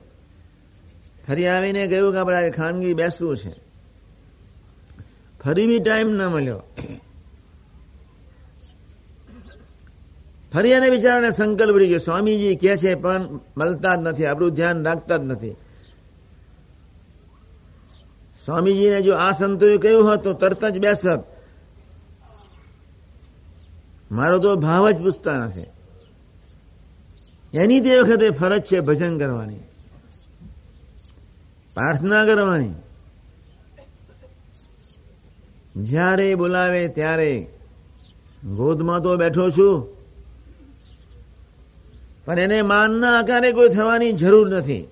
ફરી 1.27 1.47
આવીને 1.47 1.87
કહ્યું 1.87 2.11
કે 2.11 2.17
આપણે 2.17 2.49
ખાનગી 2.49 2.93
બેસવું 2.93 3.37
છે. 3.37 3.53
ફરી 5.43 5.67
બી 5.67 5.79
ટાઈમ 5.79 6.09
ન 6.09 6.25
મળ્યો. 6.25 6.63
ફરી 10.53 10.69
એને 10.69 10.89
બિચારાને 10.89 11.31
સંકલ્પ 11.31 11.77
રહી 11.77 11.87
ગયો. 11.87 11.97
સ્વામીજી 11.97 12.55
કે 12.55 12.77
છે, 12.77 12.95
પણ 12.95 13.39
મળતા 13.57 13.95
જ 13.95 13.99
નથી. 13.99 14.25
આપણું 14.25 14.51
ધ્યાન 14.51 14.85
રાખતા 14.85 15.17
જ 15.17 15.21
નથી. 15.21 15.51
સ્વામીજીને 18.45 19.01
જો 19.01 19.15
આ 19.15 19.31
સંતોએ 19.31 19.77
કહ્યું 19.77 20.09
હોત 20.09 20.23
તો 20.23 20.33
તરત 20.33 20.65
જ 20.65 20.79
બેસત. 20.79 21.30
મારો 24.11 24.39
તો 24.39 24.55
ભાવ 24.55 24.91
જ 24.91 24.97
પૂછતા 25.01 25.31
નથી. 25.31 25.63
એની 27.53 27.79
તે 27.79 27.99
વખતે 27.99 28.29
ફરજ 28.29 28.63
છે 28.63 28.79
ભજન 28.79 29.17
કરવાની. 29.17 29.55
પ્રાર્થના 31.73 32.25
કરવાની. 32.25 32.73
જ્યારે 35.77 36.35
બોલાવે 36.35 36.87
ત્યારે 36.87 37.47
ગોદમાં 38.55 39.01
તો 39.01 39.17
બેઠો 39.17 39.49
છું. 39.49 39.87
પણ 42.25 42.39
એને 42.39 42.61
માનના 42.61 43.19
આકારે 43.19 43.51
કોઈ 43.51 43.69
થવાની 43.69 44.11
જરૂર 44.11 44.49
નથી. 44.49 44.87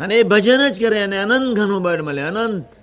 અને 0.00 0.14
એ 0.14 0.22
ભજન 0.22 0.68
જ 0.68 0.80
કરે 0.80 1.02
અને 1.02 1.18
અનંત 1.18 1.56
ઘણું 1.56 1.82
બળ 1.82 2.02
મળે, 2.02 2.22
અનંત. 2.22 2.79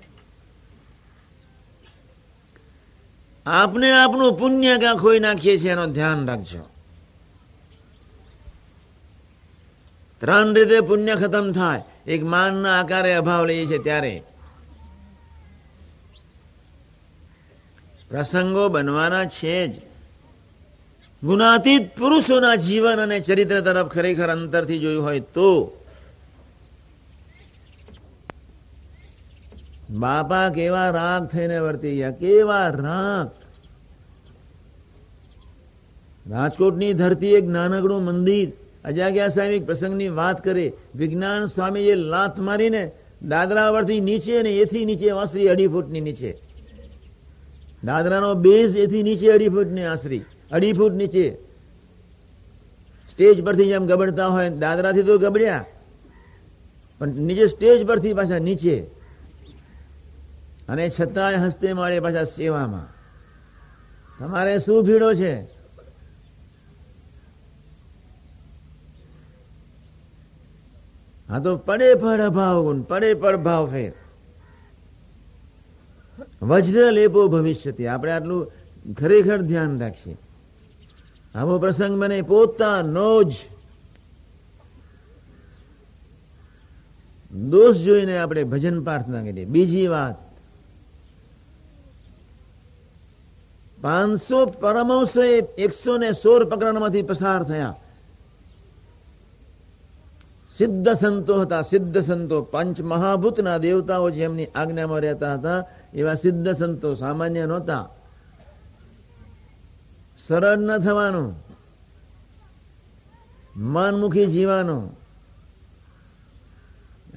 આપને 3.47 3.91
આપનું 3.91 4.33
પુણ્ય 4.33 4.77
ક્યાં 4.77 4.95
ખોઈ 4.95 5.19
નાખીએ 5.19 5.57
છીએ 5.57 5.71
એનો 5.71 5.85
ધ્યાન 5.85 6.27
રાખજો. 6.27 6.69
ત્રણ 10.19 10.53
રીતે 10.53 10.79
પુણ્ય 10.79 11.15
ખતમ 11.15 11.51
થાય. 11.51 11.83
એક 12.07 12.23
માનના 12.23 12.79
આકારે 12.79 13.13
અભાવ 13.13 13.45
લઈએ 13.45 13.65
છીએ 13.65 13.77
ત્યારે. 13.77 14.23
પ્રસંગો 18.09 18.69
બનવાના 18.69 19.25
છે 19.25 19.67
જ. 19.67 19.81
ગુનાતીત 21.23 21.97
પુરુષોના 21.97 22.55
જીવન 22.55 22.97
અને 22.97 23.19
ચરિત્ર 23.19 23.61
તરફ 23.61 23.87
ખરેખર 23.87 24.31
અંતરથી 24.31 24.79
જોયું 24.79 25.03
હોય 25.03 25.19
તો 25.19 25.77
બાપા 29.91 30.49
કેવા 30.49 30.89
રાગ 30.89 31.27
થઈને 31.27 31.59
વર્તી 31.59 31.95
ગયા? 31.95 32.11
કેવા 32.11 32.67
રાગ? 32.67 33.29
રાજકોટની 36.31 36.93
ધરતી 36.93 37.27
એક 37.27 37.43
નાનકડું 37.43 38.03
મંદિર. 38.03 38.51
અજાગ્યા 38.85 39.27
સાહેબ 39.27 39.65
પ્રસંગની 39.65 40.09
વાત 40.09 40.43
કરે. 40.43 40.73
વિજ્ઞાન 40.95 41.45
સ્વામીએ 41.45 41.95
લાત 41.95 42.39
મારીને 42.39 42.91
દાદરા 43.27 43.71
પરથી 43.71 43.99
નીચે 43.99 44.41
ને 44.41 44.49
એથી 44.49 44.85
નીચે 44.85 45.09
આશરી 45.09 45.47
અઢી 45.47 45.67
ફૂટની 45.67 46.01
નીચે. 46.01 46.37
દાદરાનો 47.83 48.33
બેઝ 48.33 48.75
એથી 48.75 49.03
નીચે 49.03 49.31
અઢી 49.31 49.49
ફૂટની 49.49 49.83
આશરી 49.83 50.21
અઢી 50.51 50.73
ફૂટ 50.73 50.91
નીચે. 50.91 51.37
સ્ટેજ 53.11 53.43
પરથી 53.43 53.65
જેમ 53.65 53.85
ગબડતા 53.85 54.27
હોય, 54.27 54.49
દાદરાથી 54.49 55.03
તો 55.03 55.17
ગબડ્યા. 55.17 55.65
પણ 56.99 57.07
નીચે 57.07 57.47
સ્ટેજ 57.47 57.85
પરથી 57.85 58.13
પાછા 58.13 58.39
નીચે. 58.39 58.96
અને 60.69 60.89
છતાંય 60.99 61.35
હસ્તે 61.35 61.73
માળે 61.73 61.99
પાછા 61.99 62.23
સેવામાં. 62.23 62.97
તમારે 64.19 64.59
શું 64.59 64.83
ભીડો 64.83 65.13
છે? 65.13 65.57
હા 71.29 71.39
તો 71.39 71.57
પડે 71.57 71.95
પડ 71.95 72.19
અભાવ 72.21 72.63
ગુણ, 72.63 72.81
પડે 72.81 73.13
પડ 73.13 73.35
ભાવ 73.35 73.67
ફેર. 73.67 73.93
વજ્ર 76.41 76.91
લેપો 76.91 77.27
ભવિષ્યથી 77.27 77.87
આપણે 77.87 78.11
આટલું 78.11 78.51
ખરેખર 78.93 79.41
ધ્યાન 79.41 79.79
રાખીએ. 79.79 80.17
આવો 81.35 81.59
પ્રસંગ 81.59 82.03
મને 82.03 82.21
પોતાનો 82.21 83.23
જ 83.23 83.33
દોષ 87.35 87.75
જોઈને 87.75 88.17
આપણે 88.17 88.43
ભજન 88.43 88.83
પ્રાર્થના 88.83 89.21
કરીએ. 89.21 89.45
બીજી 89.45 89.87
વાત. 89.87 90.26
પાંચસો 93.81 94.45
પરમહંસો 94.45 95.23
એકસો 95.57 95.97
ને 95.97 96.11
સોળ 96.11 96.43
પ્રકરણમાંથી 96.45 97.01
પસાર 97.01 97.43
થયા. 97.43 97.75
સિદ્ધ 100.57 100.89
સંતો 100.89 101.41
હતા, 101.41 101.61
સિદ્ધ 101.61 101.97
સંતો. 101.97 102.41
પંચ 102.41 102.81
મહાભૂતના 102.81 103.57
દેવતાઓ 103.57 104.09
જેમની 104.09 104.45
આજ્ઞામાં 104.45 104.99
રહેતા 104.99 105.33
હતા, 105.33 105.63
એવા 105.93 106.13
સિદ્ધ 106.13 106.49
સંતો 106.49 106.93
સામાન્ય 106.93 107.45
નહોતા. 107.45 107.89
સરળ 110.27 110.57
ન 110.57 110.77
થવાનું. 110.77 111.35
મનમુખી 113.55 114.25
જીવાનું. 114.25 114.99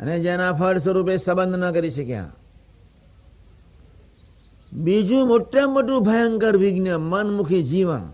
અને 0.00 0.20
જેના 0.20 0.52
ફળ 0.52 0.78
સ્વરૂપે 0.78 1.16
સંબંધ 1.16 1.56
ન 1.56 1.72
કરી 1.72 1.90
શક્યા. 1.90 2.32
બીજું 4.72 5.28
મોટામાં 5.28 5.74
મોટું 5.74 6.02
ભયંકર 6.02 6.56
વિઘ્ન, 6.56 6.96
મનમુખી 6.96 7.62
જીવન. 7.62 8.12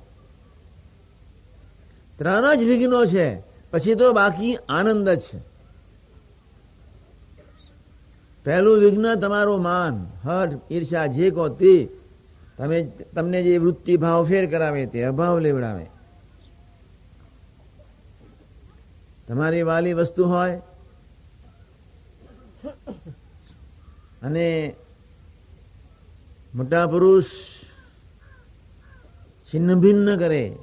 ત્રણ 2.18 2.54
જ 2.54 2.62
વિઘ્નો 2.62 3.06
છે, 3.06 3.40
પછી 3.70 3.94
તો 3.94 4.12
બાકી 4.12 4.56
આનંદ 4.68 5.08
જ 5.08 5.20
છે. 5.20 5.38
પહેલું 8.44 8.78
વિઘ્ન 8.78 9.14
તમારું 9.14 9.62
માન, 9.62 10.06
હઠ 10.28 10.60
ઈર્ષા 10.70 11.06
જે 11.06 11.30
કહો 11.30 11.48
તે 11.48 11.88
તમે, 12.56 12.92
તમને 13.14 13.42
જે 13.42 13.58
વૃત્તિ 13.58 13.96
ભાવ 13.96 14.24
ફેર 14.24 14.50
કરાવે 14.50 14.86
તે 14.86 15.04
અભાવ 15.04 15.38
લેવડાવે. 15.38 15.86
તમારી 19.26 19.62
વાલી 19.62 19.92
વસ્તુ 19.92 20.24
હોય. 20.24 20.62
અને 24.22 24.74
મોટા 26.56 26.86
પુરુષ, 26.86 27.24
છિન્ન 29.52 29.80
ભિન્ન 29.80 30.16
કરે. 30.16 30.56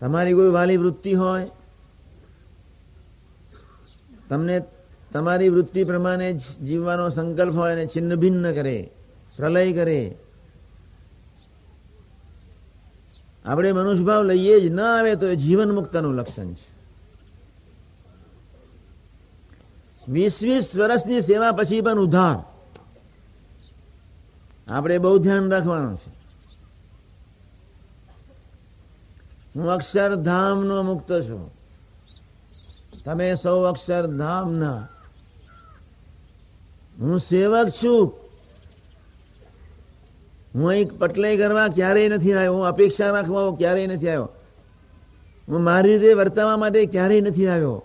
તમારી 0.00 0.32
કોઈ 0.32 0.50
વાલી 0.50 0.76
વૃત્તિ 0.76 1.14
હોય, 1.14 1.50
તમને 4.28 4.62
તમારી 5.12 5.48
વૃત્તિ 5.48 5.84
પ્રમાણે 5.84 6.32
જ 6.32 6.42
જીવવાનો 6.58 7.10
સંકલ્પ 7.10 7.54
હોય 7.54 7.72
અને 7.72 7.86
છિન્ન 7.86 8.16
ભિન્ન 8.16 8.52
કરે, 8.52 8.90
પ્રલય 9.36 9.72
કરે. 9.72 10.16
આપણે 13.44 13.72
મનુષ્યભાવ 13.72 14.24
લઈએ 14.24 14.60
જ 14.60 14.70
ન 14.70 14.80
આવે 14.80 15.16
તો 15.16 15.26
એ 15.28 15.36
જીવન 15.36 15.70
મુક્તનું 15.70 16.14
લક્ષણ 16.14 16.52
છે. 16.52 16.74
વીસ 20.08 20.42
વીસ 20.42 20.76
વર્ષની 20.76 21.20
સેવા 21.20 21.52
પછી 21.52 21.80
પણ 21.80 21.98
ઉધાર. 21.98 22.53
આપણે 24.68 24.98
બહુ 24.98 25.18
ધ્યાન 25.18 25.50
રાખવાનું 25.50 25.96
છે. 25.96 26.24
હું 29.56 29.70
અક્ષરધામનો 29.70 30.82
મુક્ત 30.82 31.12
છું. 31.12 31.54
તમે 33.04 33.34
સૌ 33.34 33.62
અક્ષરધામના. 33.62 34.88
હું 37.00 37.20
સેવક 37.20 37.68
છું. 37.68 38.14
હું 40.54 40.68
અહીં 40.68 40.98
પટલાઈ 40.98 41.36
કરવા 41.36 41.68
ક્યારેય 41.68 42.08
નથી 42.08 42.32
આવ્યો. 42.32 42.52
હું 42.52 42.66
અપેક્ષા 42.66 43.10
રાખવા 43.10 43.56
ક્યારેય 43.56 43.86
નથી 43.86 44.08
આવ્યો. 44.08 44.28
હું 45.48 45.62
મારી 45.62 45.92
રીતે 45.92 46.14
વર્તાવા 46.14 46.56
માટે 46.56 46.86
ક્યારેય 46.86 47.20
નથી 47.20 47.48
આવ્યો. 47.48 47.84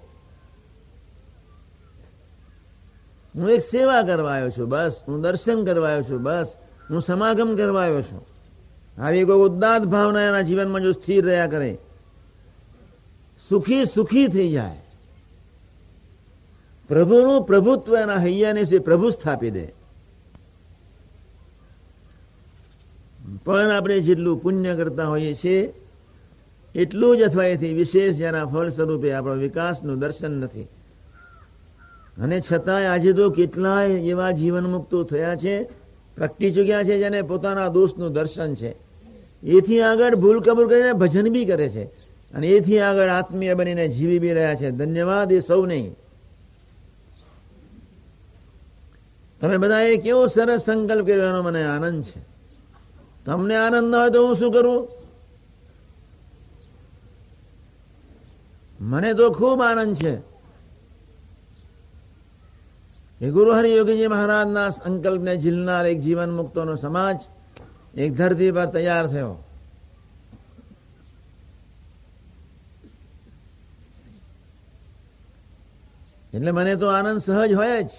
હું 3.36 3.50
એક 3.50 3.62
સેવા 3.62 4.02
કરવા 4.02 4.34
આવ્યો 4.34 4.50
છું. 4.50 4.70
બસ. 4.70 5.04
હું 5.08 5.22
દર્શન 5.22 5.66
કરવા 5.66 5.90
આવ્યો 5.90 6.04
છું. 6.04 6.24
બસ. 6.24 6.56
હું 6.90 7.02
સમાગમ 7.02 7.56
કરવા 7.56 7.84
આવ્યો 7.84 8.02
છું. 8.02 8.24
આવી 8.98 9.24
કોઈ 9.24 9.38
ઉદાત 9.38 9.84
ભાવના 9.84 10.22
એના 10.22 10.42
જીવનમાં 10.42 10.82
જો 10.82 10.92
સ્થિર 10.92 11.26
રહ્યા 11.26 11.48
કરે, 11.48 11.78
સુખી 13.50 13.86
સુખી 13.86 14.28
થઈ 14.28 14.52
જાય. 14.52 14.82
પ્રભુનું 16.88 17.44
પ્રભુત્વ 17.44 17.98
એના 17.98 18.18
હૈયાને 18.18 18.66
છે, 18.66 18.78
પ્રભુ 18.80 19.10
સ્થાપી 19.10 19.52
દે. 19.52 19.68
પણ 23.46 23.72
આપણે 23.72 24.00
જેટલું 24.00 24.42
પુણ્ય 24.42 24.76
કરતા 24.76 25.08
હોઈએ 25.08 25.34
છીએ, 25.34 25.74
એટલું 26.76 27.18
જ 27.18 27.22
અથવા 27.22 27.46
એથી 27.46 27.74
વિશેષ 27.74 28.16
જેના 28.16 28.46
ફળ 28.46 28.70
સ્વરૂપે 28.70 29.14
આપણો 29.14 29.36
વિકાસનું 29.36 30.00
દર્શન 30.00 30.32
નથી. 30.32 30.68
અને 32.18 32.42
છતાંય 32.42 32.86
આજે 32.86 33.14
તો 33.14 33.30
કેટલાય 33.30 33.88
એવા 33.88 34.32
જીવન 34.32 34.66
મુક્તો 34.66 35.04
થયા 35.04 35.36
છે 35.36 35.79
પ્રગટી 36.20 36.54
ચૂક્યા 36.54 36.84
છે 36.84 36.98
જેને 36.98 37.22
પોતાના 37.22 37.68
દોષનું 37.68 38.14
દર્શન 38.14 38.56
છે. 38.56 38.76
એથી 39.44 39.82
આગળ 39.82 40.16
ભૂલ 40.16 40.40
કબૂલ 40.42 40.68
કરીને 40.68 40.94
ભજન 40.94 41.28
બી 41.30 41.46
કરે 41.46 41.70
છે. 41.70 41.84
અને 42.34 42.48
એથી 42.48 42.80
આગળ 42.80 43.10
આત્મીય 43.10 43.54
બનીને 43.54 43.88
જીવી 43.88 44.20
બી 44.20 44.34
રહ્યા 44.34 44.56
છે. 44.56 44.72
ધન્યવાદ 44.72 45.32
એ 45.32 45.40
સૌ 45.40 45.66
નહીં 45.66 45.96
તમે 49.42 49.58
બધા 49.58 49.82
એ 49.82 49.98
કેવો 49.98 50.28
સરસ 50.28 50.62
સંકલ્પ 50.62 51.06
કર્યો 51.06 51.44
મને 51.44 51.64
આનંદ 51.64 52.04
છે. 52.04 52.20
તમને 53.26 53.56
આનંદ 53.56 53.92
ન 53.92 53.96
હોય 53.96 54.10
તો 54.10 54.28
હું 54.28 54.36
શું 54.36 54.52
કરું? 54.52 54.88
મને 58.82 59.14
તો 59.14 59.32
ખૂબ 59.32 59.62
આનંદ 59.62 59.96
છે. 59.96 60.16
એ 63.22 63.30
ગુરુ 63.30 63.54
હરિ 63.54 63.76
યોગીજી 63.76 64.08
મહારાજના 64.08 64.70
સંકલ્પને 64.70 65.38
ઝીલનાર 65.38 65.86
એક 65.86 66.02
જીવન 66.02 66.32
મુક્તોનો 66.32 66.76
સમાજ 66.76 67.20
એક 67.96 68.16
ધરતી 68.16 68.52
પર 68.52 68.66
તૈયાર 68.66 69.08
થયો. 69.08 69.44
એટલે 76.34 76.52
મને 76.52 76.76
તો 76.76 76.88
આનંદ 76.88 77.22
સહજ 77.22 77.54
હોય 77.54 77.84
જ. 77.84 77.92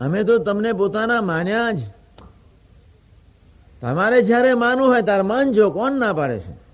અમે 0.00 0.24
તો 0.24 0.38
તમને 0.38 0.72
પોતાના 0.72 1.20
માન્યા 1.20 1.70
જ. 1.70 1.78
તમારે 3.80 4.22
જ્યારે 4.22 4.54
માનવું 4.54 4.88
હોય 4.88 5.02
ત્યારે 5.02 5.22
માનજો, 5.22 5.70
કોણ 5.70 5.92
ના 5.92 6.12
પાડે 6.12 6.38
છે? 6.38 6.65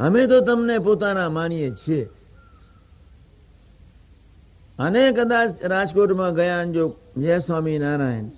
અમે 0.00 0.26
તો 0.26 0.40
તમને 0.40 0.78
પોતાના 0.78 1.28
માનીએ 1.28 1.70
છીએ. 1.70 2.08
અને 4.78 5.12
કદાચ 5.12 5.64
રાજકોટમાં 5.64 6.34
ગયા 6.34 6.64
જો, 6.64 6.96
જય 7.16 7.38
સ્વામી 7.38 7.78
નારાયણ, 7.78 8.28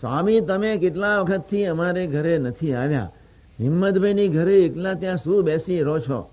સ્વામી, 0.00 0.40
તમે 0.40 0.76
કેટલા 0.76 1.20
વખતથી 1.20 1.66
અમારે 1.66 2.06
ઘરે 2.06 2.38
નથી 2.38 2.74
આવ્યા? 2.74 3.12
હિંમતભાઈની 3.60 4.28
ઘરે 4.28 4.62
એકલા 4.62 4.94
ત્યાં 4.94 5.16
શું 5.16 5.44
બેસી 5.44 5.80
રહો 5.80 5.98
છો? 5.98 6.30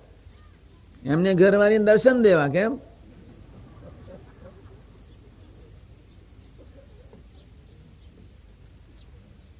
એમને 1.03 1.33
ઘરવાળી 1.33 1.77
દર્શન 1.77 2.21
દેવા 2.21 2.47
કેમ? 2.47 2.79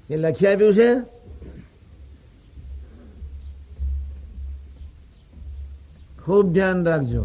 એ 0.09 0.15
લખી 0.15 0.47
આપ્યું 0.47 0.73
છે? 0.73 1.16
ખૂબ 6.27 6.47
ધ્યાન 6.53 6.79
રાખજો. 6.85 7.23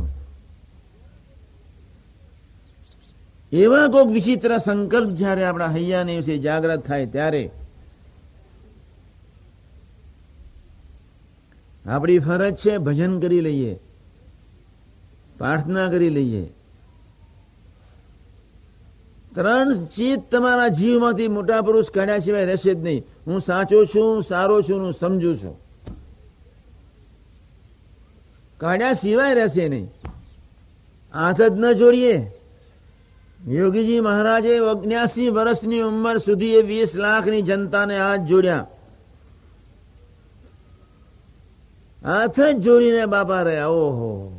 એવા 3.53 3.87
કોઈક 3.89 4.11
વિચિત્ર 4.17 4.53
સંકલ્પ 4.59 5.11
જ્યારે 5.15 5.43
આપણા 5.45 5.75
હૈયાને 5.77 6.13
વિશે 6.17 6.37
જાગ્રત 6.39 6.83
થાય 6.87 7.07
ત્યારે 7.07 7.45
આપણી 11.85 12.19
ફરજ 12.19 12.55
છે 12.55 12.73
ભજન 12.79 13.15
કરી 13.21 13.41
લઈએ, 13.41 13.73
પ્રાર્થના 15.39 15.89
કરી 15.89 16.11
લઈએ. 16.11 16.45
ત્રણ 19.35 19.71
ચિત્ત 19.87 20.23
તમારા 20.31 20.71
જીવમાંથી 20.79 21.29
મોટા 21.29 21.61
પુરુષ 21.63 21.91
કાઢ્યા 21.91 22.19
સિવાય 22.19 22.45
રહેશે 22.45 22.73
જ 22.75 22.81
નહીં. 22.83 23.03
હું 23.27 23.39
સાચો 23.41 23.79
છું 23.85 24.23
સારો 24.23 24.57
છું, 24.63 24.81
હું 24.85 24.93
સમજુ 24.93 25.33
છું. 25.37 25.62
કાઢ્યા 28.63 28.93
સિવાય 28.93 29.35
રહેશે 29.35 29.69
નહીં. 29.69 29.91
હાથ 31.15 31.43
જ 31.43 31.53
ન 31.53 31.73
જોડીએ. 31.73 32.31
યોગીજી 33.49 34.01
મહારાજે 34.01 34.59
ઓગણ્યાસી 34.59 35.29
વર્ષની 35.29 35.81
ઉંમર 35.81 36.19
સુધી 36.19 36.55
એ 36.55 36.63
વીસ 36.63 36.95
લાખની 36.95 37.43
જનતાને 37.43 37.99
હાથ 37.99 38.21
જોડ્યા. 38.21 38.67
હાથ 42.05 42.41
જ 42.41 42.57
જોડીને 42.57 43.07
બાપા 43.07 43.43
રહ્યા. 43.43 43.67
ઓહો. 43.67 44.33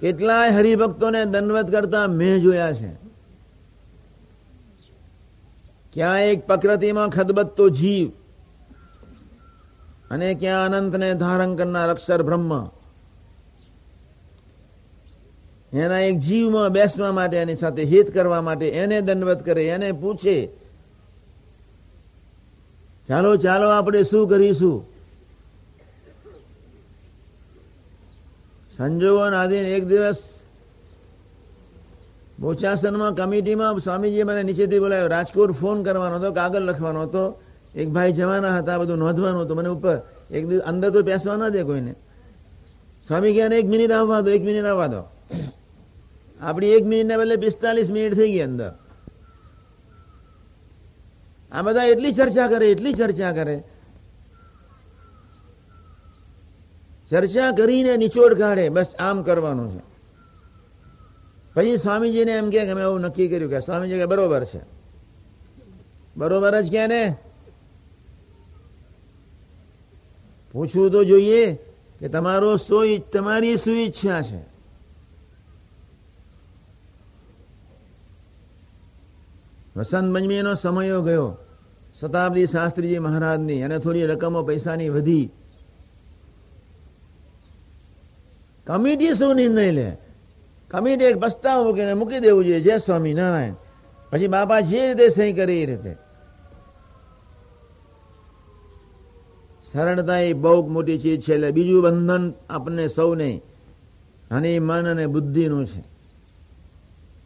કેટલાય 0.00 0.50
હરિભક્તોને 0.50 1.24
દંડવત 1.24 1.70
કરતા 1.70 2.06
મેં 2.06 2.38
જોયા 2.38 2.72
છે. 2.72 2.94
ક્યાં 5.92 6.20
એક 6.20 6.46
પ્રકૃતિમાં 6.46 7.08
ખદબત્તો 7.08 7.68
જીવ 7.68 8.19
અને 10.10 10.34
ક્યાં 10.34 10.74
અનંતને 10.74 11.14
ધારણ 11.14 11.54
કરનાર 11.54 11.88
અક્ષર 11.88 12.22
બ્રહ્મ. 12.22 12.52
એના 15.72 16.00
એક 16.00 16.18
જીવમાં 16.18 16.68
બેસવા 16.68 17.12
માટે, 17.12 17.36
એની 17.36 17.54
સાથે 17.54 17.84
હિત 17.84 18.14
કરવા 18.14 18.40
માટે 18.40 18.68
એને 18.68 19.00
દંડવત 19.00 19.44
કરે, 19.44 19.66
એને 19.66 19.92
પૂછે, 19.92 20.48
ચાલો 23.08 23.36
ચાલો, 23.36 23.68
આપણે 23.68 24.02
શું 24.02 24.28
કરીશું? 24.28 24.78
સંજોગો 28.76 29.20
આધીન 29.20 29.66
એક 29.66 29.84
દિવસ 29.86 30.20
બોચાસનમાં 32.40 33.14
કમિટીમાં 33.14 33.78
સ્વામીજી 33.78 34.22
મને 34.22 34.42
નીચેથી 34.42 34.78
બોલાવ્યો, 34.78 35.06
રાજકોટ 35.06 35.50
ફોન 35.50 35.82
કરવાનો 35.82 36.16
હતો, 36.16 36.32
કાગળ 36.32 36.60
લખવાનો 36.60 37.02
હતો. 37.02 37.24
એક 37.74 37.88
ભાઈ 37.88 38.12
જવાના 38.12 38.58
હતા 38.58 38.78
બધું 38.78 38.98
નોંધવાનું 38.98 39.42
હતું. 39.42 39.56
મને 39.56 39.68
ઉપર 39.68 40.00
એક 40.30 40.48
દિવસ 40.48 40.62
અંદર 40.62 40.90
તો 40.90 41.02
બેસવા 41.02 41.36
ના 41.36 41.48
દે 41.48 41.62
કોઈને. 41.62 41.92
સ્વામી 43.06 43.32
ગયા 43.32 43.46
એક 43.46 43.66
મિનિટ 43.66 43.92
આવવા 43.92 44.20
દો, 44.20 44.30
એક 44.30 44.42
મિનિટ 44.42 44.64
આવવા 44.64 44.86
દો. 44.86 45.02
આપણી 46.40 46.66
એક 46.66 46.86
મિનિટના 46.86 47.16
બદલે 47.16 47.36
પિસ્તાલીસ 47.36 47.90
મિનિટ 47.90 48.14
થઈ 48.14 48.32
ગઈ 48.32 48.40
અંદર. 48.40 48.72
આ 51.52 51.62
બધા 51.62 51.84
એટલી 51.84 52.12
ચર્ચા 52.12 52.48
કરે, 52.48 52.70
એટલી 52.70 52.94
ચર્ચા 52.94 53.32
કરે. 53.32 53.64
ચર્ચા 57.10 57.52
કરીને 57.52 57.96
નિચોડ 57.96 58.38
કાઢે, 58.38 58.68
બસ 58.68 58.94
આમ 58.98 59.22
કરવાનું 59.22 59.72
છે. 59.72 59.90
પછી 61.54 61.76
સ્વામીજીને 61.76 62.32
એમ 62.32 62.50
કે 62.50 62.70
અમે 62.70 62.82
એવું 62.82 63.00
નક્કી 63.00 63.28
કર્યું. 63.28 63.50
કે 63.50 63.60
સ્વામીજી 63.60 63.98
કે 63.98 64.06
બરોબર 64.06 64.44
છે. 64.44 64.60
બરોબર 66.16 66.60
જ 66.60 66.70
કે 66.70 66.86
ને? 66.86 67.16
પૂછવું 70.52 70.90
તો 70.90 71.04
જોઈએ 71.04 71.54
કે 72.00 72.08
તમારો 72.08 72.56
શું 72.56 73.10
તમારી 73.12 73.56
શું 73.56 73.80
ઈચ્છા 73.80 74.22
છે. 74.22 74.50
વસંત 79.76 80.14
પંચમીનો 80.14 80.54
સમયો 80.54 81.02
ગયો. 81.02 81.36
શતાબ્દી 82.00 82.46
શાસ્ત્રીજી 82.46 82.98
મહારાજની 82.98 83.62
અને 83.62 83.78
થોડી 83.78 84.06
રકમો 84.06 84.42
પૈસાની 84.42 84.88
વધી. 84.88 85.30
કમિટી 88.66 89.14
શું 89.14 89.36
નિર્ણય 89.36 89.70
લે? 89.70 89.96
કમિટી 90.68 91.04
એક 91.04 91.16
પ્રસ્તાવ 91.16 91.64
મૂકીને 91.64 91.94
મૂકી 91.94 92.18
દેવું 92.18 92.44
જોઈએ. 92.44 92.60
જય 92.60 92.78
સ્વામી 92.78 93.14
નારાયણ 93.14 93.54
પછી 94.10 94.26
બાપા 94.26 94.60
જે 94.60 94.86
રીતે 94.86 95.08
સહી 95.08 95.32
કરે 95.32 95.60
એ 95.60 95.66
રીતે. 95.66 96.09
સરળતા 99.72 100.18
એ 100.18 100.32
બહુ 100.32 100.66
મોટી 100.66 100.98
ચીજ 100.98 101.20
છે. 101.20 101.34
એટલે 101.34 101.50
બીજું 101.50 101.82
બંધન 101.82 102.32
આપણને 102.50 102.88
સૌને 102.88 103.40
અને 104.30 104.58
મન 104.58 104.88
અને 104.88 105.06
બુદ્ધિનું 105.06 105.66
છે. 105.66 105.84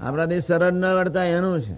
આપણાથી 0.01 0.41
સરળ 0.41 0.73
ન 0.73 0.85
વર્તા 0.85 1.25
એનું 1.25 1.61
છે. 1.61 1.77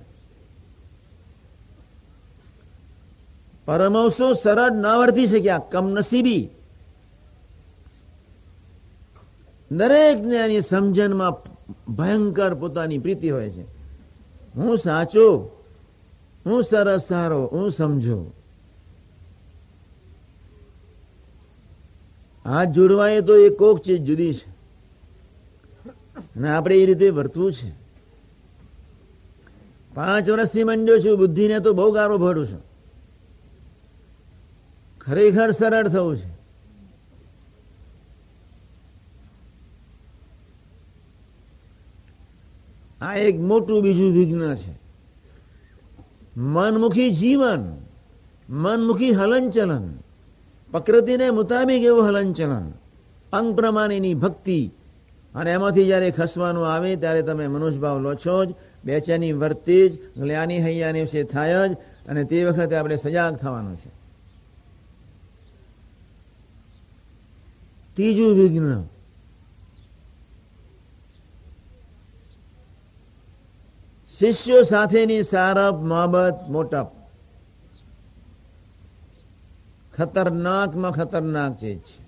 પરમહંસો 3.67 4.33
સરળ 4.33 4.71
ન 4.71 4.87
વર્તી 4.87 5.27
શક્યા 5.27 5.59
કમનસીબી. 5.59 6.49
દરેકને 9.71 10.37
એની 10.37 10.61
સમજણમાં 10.61 11.33
ભયંકર 11.95 12.55
પોતાની 12.55 12.99
પ્રીતિ 12.99 13.31
હોય 13.31 13.51
છે. 13.51 13.63
હું 14.55 14.79
સાચો, 14.79 15.51
હું 16.47 16.63
સરસ 16.63 17.01
સારો, 17.01 17.49
હું 17.53 17.71
સમજો. 17.71 18.33
હાથ 22.47 22.69
જોડવાય 22.69 23.21
તો 23.21 23.37
એ 23.37 23.49
કોક 23.49 23.83
ચીજ 23.83 24.05
જુદી 24.05 24.35
છે. 24.35 24.51
અને 26.19 26.51
આપણે 26.51 26.75
એ 26.75 26.87
રીતે 26.87 27.11
વર્તવું 27.11 27.53
છે. 27.53 27.73
પાંચ 29.95 30.31
વર્ષથી 30.31 30.65
મંડ્યો 30.65 30.99
છું, 30.99 31.19
બુદ્ધિને 31.19 31.61
તો 31.61 31.73
બહુ 31.73 31.91
ગારો 31.91 32.19
ભરું 32.19 32.47
છું. 32.47 32.63
ખરેખર 35.01 35.51
સરળ 35.51 35.89
થવું 35.89 36.17
છે. 36.17 36.37
આ 43.01 43.15
એક 43.15 43.41
મોટું 43.41 43.83
બીજું 43.83 44.13
વિઘ્ન 44.13 44.55
છે. 44.55 44.79
મનમુખી 46.37 47.11
જીવન, 47.11 47.77
મનમુખી 48.51 49.11
હલનચલન. 49.11 50.06
પ્રકૃતિને 50.71 51.31
મુતાબિક 51.31 51.83
એવું 51.83 52.09
હલનચલન. 52.09 52.73
અંગ 53.33 53.55
પ્રમાણેની 53.55 54.15
ભક્તિ. 54.15 54.71
અને 55.35 55.53
એમાંથી 55.53 55.87
જ્યારે 55.87 56.11
ખસવાનું 56.11 56.73
આવે 56.73 56.97
ત્યારે 56.97 57.23
તમે 57.23 57.47
મનુષ્યભાવ 57.47 57.99
લો 57.99 58.15
છો 58.15 58.45
જ, 58.45 58.55
બેચેની 58.85 59.33
વર્તી 59.33 59.89
જ 59.89 60.19
જ્ઞાની 60.19 60.59
હૈયાની 60.59 61.01
વિશે 61.01 61.25
થાય 61.25 61.69
જ, 61.69 61.73
અને 62.09 62.25
તે 62.25 62.45
વખતે 62.45 62.77
આપણે 62.77 62.97
સજાગ 62.97 63.37
થવાનું 63.37 63.77
છે. 63.77 63.89
ત્રીજું 67.95 68.35
વિઘ્ન. 68.35 68.83
શિષ્યો 74.19 74.63
સાથેની 74.63 75.23
સારપ 75.23 75.75
મોહબત 75.75 76.35
મોટપ. 76.49 76.96
ખતરનાકમાં 79.97 80.93
ખતરનાક 80.93 81.59
ચીજ 81.59 81.79
છે. 81.79 82.07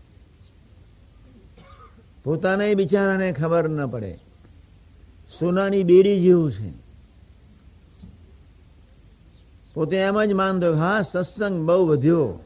પોતાને 2.24 2.74
બિચારાને 2.74 3.32
ખબર 3.32 3.68
ન 3.68 3.86
પડે. 3.86 4.18
સોનાની 5.40 5.82
બેડી 5.82 6.20
જેવું 6.20 6.52
છે. 6.52 6.72
પોતે 9.74 9.96
એમ 9.96 10.24
જ 10.24 10.32
માનતો 10.32 10.74
હા, 10.74 11.02
સત્સંગ 11.02 11.66
બહુ 11.66 11.86
વધ્યો. 11.86 12.38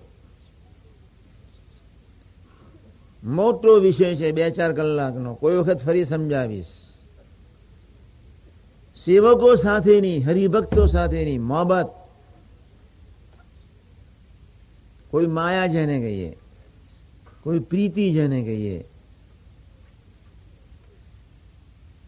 મોટો 3.24 3.74
વિષય 3.74 4.14
છે 4.14 4.32
બે 4.32 4.50
ચાર 4.50 4.72
કલાકનો. 4.72 5.34
કોઈ 5.34 5.56
વખત 5.56 5.78
ફરી 5.78 6.04
સમજાવીશ. 6.04 6.66
સેવકો 9.04 9.54
સાથેની, 9.54 10.22
હરિભક્તો 10.22 10.86
સાથેની 10.86 11.38
મોહબત 11.38 12.01
કોઈ 15.12 15.26
માયા 15.26 15.66
જેને 15.66 16.00
કહીએ, 16.00 16.38
કોઈ 17.42 17.58
પ્રીતિ 17.58 18.12
જેને 18.12 18.42
કહીએ. 18.42 18.84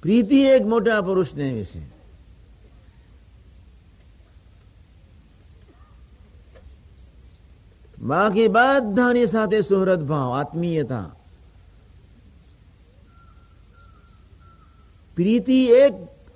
પ્રીતિ 0.03 0.40
એક 0.40 0.67
મોટા 0.67 1.01
પુરુષને 1.01 1.53
વિશે. 1.53 1.83
બાકી 8.03 8.49
બધાની 8.49 9.27
સાથે 9.27 9.61
સુહૃદ 9.61 10.01
ભાવ, 10.07 10.33
આત્મીયતા. 10.33 11.14
પ્રીતિ 15.17 15.64
એક 15.67 15.93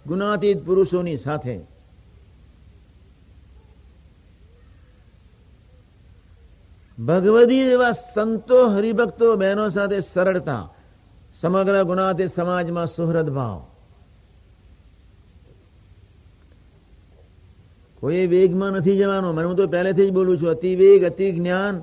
ગુણાતીત 0.06 0.66
પુરુષોની 0.66 1.18
સાથે. 1.18 1.77
ભગવદી 7.06 7.60
એવા 7.60 7.92
સંતો 7.92 8.66
હરિભક્તો 8.66 9.36
બહેનો 9.36 9.68
સાથે 9.68 10.00
સરળતા, 10.00 10.72
સમગ્ર 11.40 11.82
ગુણાતીત 11.82 12.32
સમાજમાં 12.32 12.86
સુહૃદ 12.86 13.30
ભાવ. 13.30 13.66
કોઈ 18.00 18.26
વેગમાં 18.26 18.70
નથી 18.70 18.96
જવાનો. 18.96 19.32
મને 19.32 19.44
હું 19.44 19.56
તો 19.56 19.66
પહેલેથી 19.66 20.06
જ 20.06 20.12
બોલું 20.12 20.38
છું, 20.38 20.48
અતિ 20.48 20.76
વેગ, 20.76 21.04
અતિ 21.04 21.32
જ્ઞાન, 21.32 21.82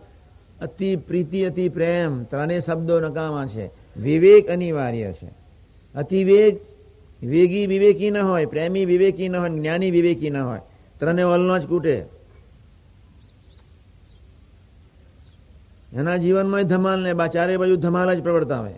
અતિ 0.62 0.95
પ્રીતિ, 0.95 1.45
અતિ 1.45 1.69
પ્રેમ, 1.69 2.23
ત્રણેય 2.23 2.60
શબ્દો 2.60 2.99
નકામા 2.99 3.45
છે. 3.45 3.71
વિવેક 3.97 4.47
અનિવાર્ય 4.47 5.13
છે. 5.13 5.28
અતિ 5.95 6.23
વેગ, 6.23 6.60
વેગી 7.25 7.67
વિવેકી 7.67 8.12
ન 8.12 8.17
હોય, 8.17 8.45
પ્રેમી 8.45 8.86
વિવેકી 8.86 9.30
ન 9.30 9.36
હોય, 9.36 9.49
જ્ઞાની 9.49 9.91
વિવેકી 9.91 10.30
ન 10.30 10.38
હોય. 10.38 10.60
ત્રણે 10.99 11.23
વલનો 11.23 11.60
જ 11.60 11.65
કૂટે. 11.67 12.14
એના 15.95 16.17
જીવનમાં 16.17 16.63
ધમાલ 16.63 16.99
ને 17.03 17.13
બા 17.13 17.27
ચારે 17.27 17.58
બાજુ 17.58 17.75
ધમાલ 17.75 18.13
જ 18.13 18.21
પ્રવર્તાવે. 18.23 18.75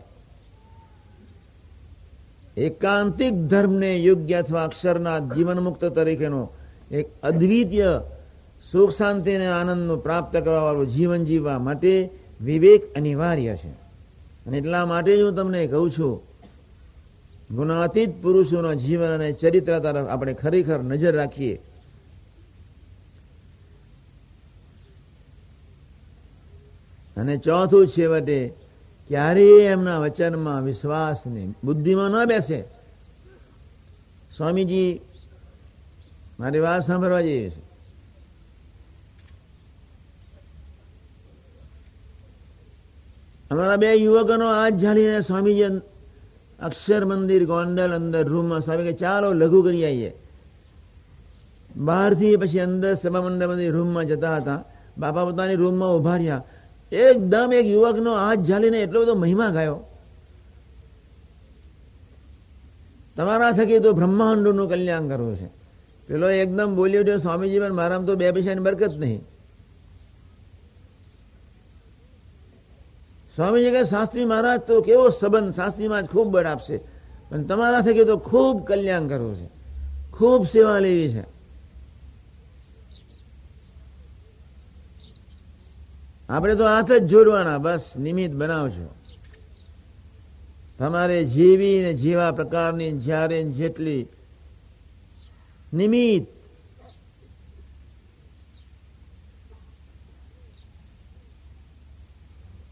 એકાંતિક 2.57 3.33
ધર્મને 3.33 3.97
યોગ્ય 3.97 4.33
અથવા 4.33 4.63
અક્ષરના 4.63 5.19
જીવન 5.19 5.59
મુક્ત 5.59 5.85
તરીકેનો 5.85 6.49
એક 6.91 7.07
અદ્વિતીય 7.23 8.01
સુખ 8.71 8.91
શાંતિ 8.91 9.35
અને 9.35 9.47
આનંદનું 9.47 10.03
પ્રાપ્ત 10.03 10.37
કરવા 10.37 10.61
વાળું 10.61 10.87
જીવન 10.87 11.23
જીવવા 11.23 11.59
માટે 11.59 12.09
વિવેક 12.41 12.95
અનિવાર્ય 12.95 13.55
છે. 13.55 13.71
અને 14.45 14.57
એટલા 14.57 14.85
માટે 14.85 15.17
જ 15.17 15.21
હું 15.21 15.35
તમને 15.35 15.67
કહું 15.67 15.91
છું, 15.91 16.13
ગુણાતીત 17.55 18.21
પુરુષોના 18.21 18.73
જીવન 18.73 19.07
અને 19.07 19.31
ચરિત્ર 19.31 19.79
તરફ 19.79 20.07
આપણે 20.07 20.33
ખરેખર 20.33 20.79
નજર 20.79 21.15
રાખીએ 21.15 21.55
અને 27.17 27.37
ચોથું 27.37 27.87
છેવટે 27.87 28.53
ક્યારેય 29.07 29.61
એમના 29.61 29.99
વચનમાં 29.99 30.63
વિશ્વાસ 30.63 31.27
નહીં. 31.27 31.55
બુદ્ધિમાં 31.63 32.09
ન 32.09 32.25
બેસે. 32.25 32.63
સ્વામીજી, 34.37 35.01
મારી 36.39 36.59
વાત 36.59 36.81
સાંભળવા 36.81 37.21
જઈએ 37.21 37.49
છે 37.49 37.67
અમારા 43.51 43.75
બે 43.75 43.93
યુવકોનો 43.93 44.47
હાથ 44.53 44.73
ઝાલીને 44.73 45.21
સ્વામીજી 45.21 45.63
અક્ષર 46.59 47.05
મંદિર 47.05 47.45
ગોંડલ 47.45 47.95
અંદર 47.95 48.23
રૂમમાં 48.23 48.61
સ્વામી 48.61 48.83
કે 48.83 48.93
ચાલો 48.93 49.33
લઘુ 49.33 49.63
કરી 49.63 49.85
આવીએ. 49.85 50.11
બહારથી 51.77 52.35
પછી 52.35 52.59
અંદર 52.59 52.95
સભા 52.95 53.21
મંડળ 53.21 53.71
રૂમમાં 53.71 54.05
જતા 54.05 54.37
હતા. 54.37 54.63
બાપા 54.97 55.25
પોતાની 55.25 55.55
રૂમમાં 55.55 55.95
ઊભા 55.95 56.15
રહ્યા. 56.15 56.43
એકદમ 56.91 57.53
એક 57.53 57.65
યુવકનો 57.65 58.15
હાથ 58.15 58.39
ઝાલીને 58.39 58.81
એટલો 58.81 59.01
બધો 59.01 59.15
મહિમા 59.15 59.49
ગાયો. 59.49 59.79
તમારા 63.15 63.51
થકી 63.51 63.79
તો 63.79 63.93
બ્રહ્માંડનું 63.93 64.69
કલ્યાણ 64.69 65.07
કરવું 65.07 65.35
છે. 65.35 65.45
પેલો 66.07 66.29
એકદમ 66.29 66.75
બોલ્યો 66.75 67.01
ઉઠ્યો 67.01 67.17
સ્વામીજી, 67.17 67.59
પણ 67.59 67.73
મારામાં 67.73 68.07
તો 68.07 68.15
બે 68.15 68.31
પૈસાની 68.31 68.61
બરકત 68.61 68.91
નહીં. 68.97 69.21
સ્વામીજી 73.35 73.71
કહે, 73.71 73.83
શાસ્ત્રી 73.83 74.25
મહારાજ, 74.25 74.59
તો 74.59 74.81
કેવો 74.81 75.09
સંબંધ 75.09 75.53
શાસ્ત્રીમાં 75.53 76.03
જ 76.03 76.05
ખૂબ 76.05 76.27
બળ 76.27 76.45
આપશે. 76.45 76.77
પણ 77.29 77.43
તમારા 77.43 77.81
થકી 77.81 78.03
તો 78.03 78.17
ખૂબ 78.17 78.65
કલ્યાણ 78.65 79.07
કરવું 79.07 79.35
છે. 79.35 79.49
ખૂબ 80.11 80.47
સેવા 80.47 80.79
લેવી 80.79 81.13
છે. 81.13 81.36
આપણે 86.29 86.55
તો 86.55 86.63
હાથ 86.63 86.91
જ 86.91 87.03
જોડવાના, 87.07 87.57
બસ, 87.57 87.93
નિમિત્ત 87.97 88.35
બનાવજો. 88.35 88.89
તમારે 90.79 91.23
જેવી 91.25 91.81
ને 91.81 91.93
જેવા 91.93 92.31
પ્રકારની 92.31 92.91
જ્યારે 92.91 93.43
જેટલી 93.43 94.07
નિમિત્ત 95.73 96.27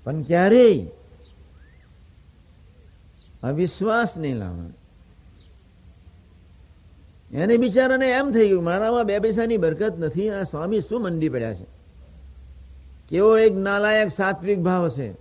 પણ 0.03 0.24
ક્યારેય 0.24 0.86
અવિશ્વાસ 3.43 4.18
નહીં 4.18 4.38
લાવવાનો. 4.38 4.76
એને 7.34 7.58
બિચારાને 7.58 8.08
એમ 8.10 8.32
થઈ 8.32 8.47
ગયું, 8.47 8.64
મારામાં 8.64 9.06
બે 9.06 9.20
પૈસાની 9.20 9.58
બરકત 9.58 9.95
નથી, 9.99 10.30
આ 10.30 10.43
સ્વામી 10.43 10.82
શું 10.82 11.01
મંડી 11.01 11.30
પડ્યા 11.30 11.53
છે? 11.53 11.74
કેવો 13.10 13.38
એક 13.38 13.56
નાલાયક 13.56 14.10
સાત્વિક 14.12 14.60
ભાવ 14.60 14.89
છે. 14.89 15.14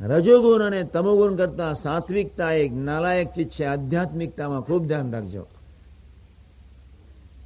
રજોગુણ 0.00 0.62
અને 0.62 0.82
તમોગુણ 0.82 1.36
કરતા 1.36 1.72
સાત્વિકતા 1.72 2.52
એક 2.52 2.72
નાલાયક 2.72 3.32
ચીજ 3.32 3.48
છે. 3.48 3.64
આધ્યાત્મિકતામાં 3.64 4.60
ખૂબ 4.60 4.86
ધ્યાન 4.86 5.12
રાખજો. 5.12 5.46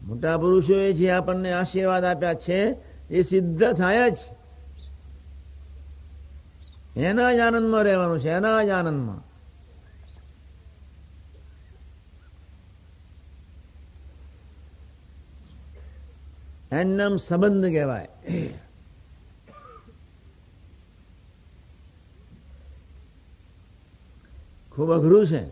મોટા 0.07 0.39
પુરુષોએ 0.39 0.93
જે 0.93 1.11
આપણને 1.11 1.53
આશીર્વાદ 1.53 2.05
આપ્યા 2.05 2.35
છે, 2.35 2.77
એ 3.11 3.23
સિદ્ધ 3.23 3.73
થાય 3.73 4.11
જ. 4.11 4.17
એના 6.97 7.35
જ 7.35 7.39
આનંદમાં 7.39 7.83
રહેવાનું 7.83 8.21
છે, 8.21 8.31
એના 8.31 8.63
જ 8.63 8.69
આનંદમાં. 8.69 9.34
એનું 16.75 17.15
સંબંધ 17.19 17.69
કહેવાય 17.69 18.11
ખૂબ 24.75 24.91
અઘરું 24.91 25.27
છે 25.27 25.43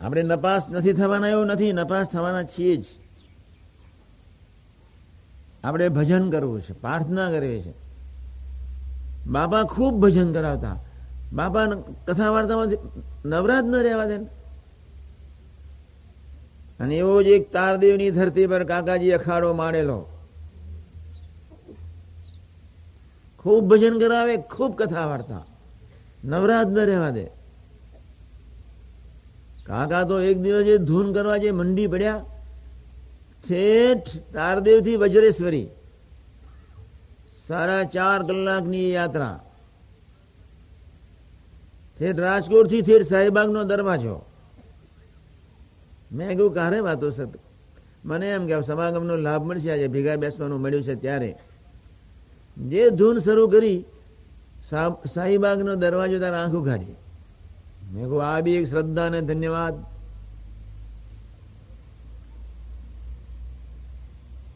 આપણે 0.00 0.22
નપાસ 0.24 0.62
નથી 0.68 0.94
થવાના 0.94 1.30
એવું 1.30 1.48
નથી 1.48 1.72
નપાસ 1.72 2.06
થવાના 2.08 2.44
છીએ 2.44 2.74
જ 2.76 2.86
આપણે 5.64 5.86
ભજન 5.88 6.24
કરવું 6.30 6.60
છે 6.60 6.72
પ્રાર્થના 6.74 7.28
કરવી 7.30 7.62
છે 7.62 7.72
બાપા 9.26 9.64
ખૂબ 9.66 9.94
ભજન 10.00 10.30
કરાવતા 10.32 10.76
બાપા 11.32 11.66
કથા 12.06 12.30
વાર્તામાં 12.30 12.70
નવરાત 13.24 13.66
ન 13.66 13.74
રહેવા 13.78 14.08
દે 14.08 14.16
અને 16.80 16.96
એવો 16.96 17.22
જ 17.22 17.26
એક 17.26 17.52
તારદેવની 17.52 18.10
ધરતી 18.10 18.46
પર 18.46 18.64
કાકાજી 18.64 19.10
અખાડો 19.10 19.52
મારેલો 19.52 20.06
ખૂબ 23.38 23.64
ભજન 23.64 23.98
કરાવે, 23.98 24.36
ખૂબ 24.36 24.74
કથા 24.74 25.06
વાર્તા. 25.06 25.46
નવરાત 26.24 26.66
ન 26.66 26.78
રહેવા 26.78 27.10
દે. 27.10 27.24
કાકા 29.66 30.04
તો 30.04 30.20
એક 30.20 30.38
દિવસ 30.40 30.78
ધૂન 30.78 31.12
કરવા 31.12 31.36
જે 31.36 31.50
મંડી 31.50 31.86
પડ્યા. 31.86 32.24
ઠેઠ 33.48 34.32
તારદેવથી 34.34 34.96
વજ્રેશ્વરી. 34.96 35.68
સાડા 37.48 37.84
ચાર 37.84 38.22
કલાકની 38.22 38.92
યાત્રા. 38.92 39.44
ઠેઠ 41.98 42.18
રાજકોટથી 42.18 42.82
ઠેઠ 42.82 43.02
સાહેબાગ 43.02 43.50
નો 43.50 43.64
દરવાજો. 43.64 44.29
મેં 46.12 46.28
કહ્યું 46.36 46.52
કારે 46.58 46.78
વાતો 46.86 47.08
સત 47.10 47.32
મને 48.08 48.26
એમ 48.36 48.42
કે 48.48 48.54
સમાગમનો 48.68 49.14
લાભ 49.26 49.42
મળશે 49.48 49.70
આજે 49.72 49.86
ભેગા 49.94 50.16
બેસવાનું 50.22 50.60
મળ્યું 50.60 50.84
છે 50.88 50.94
ત્યારે. 51.04 51.30
જે 52.70 52.82
ધૂન 52.98 53.16
શરૂ 53.24 53.48
કરી 53.54 53.78
શાહીબાગનો 55.14 55.72
દરવાજો 55.82 56.18
તારે 56.22 56.36
આંખ 56.42 56.56
ઉઘાડી. 56.60 56.96
મેં 57.92 58.04
કહું 58.10 58.20
આ 58.30 58.40
બી 58.44 58.56
એક 58.60 58.66
શ્રદ્ધા 58.72 59.06
અને 59.10 59.20
ધન્યવાદ. 59.28 59.76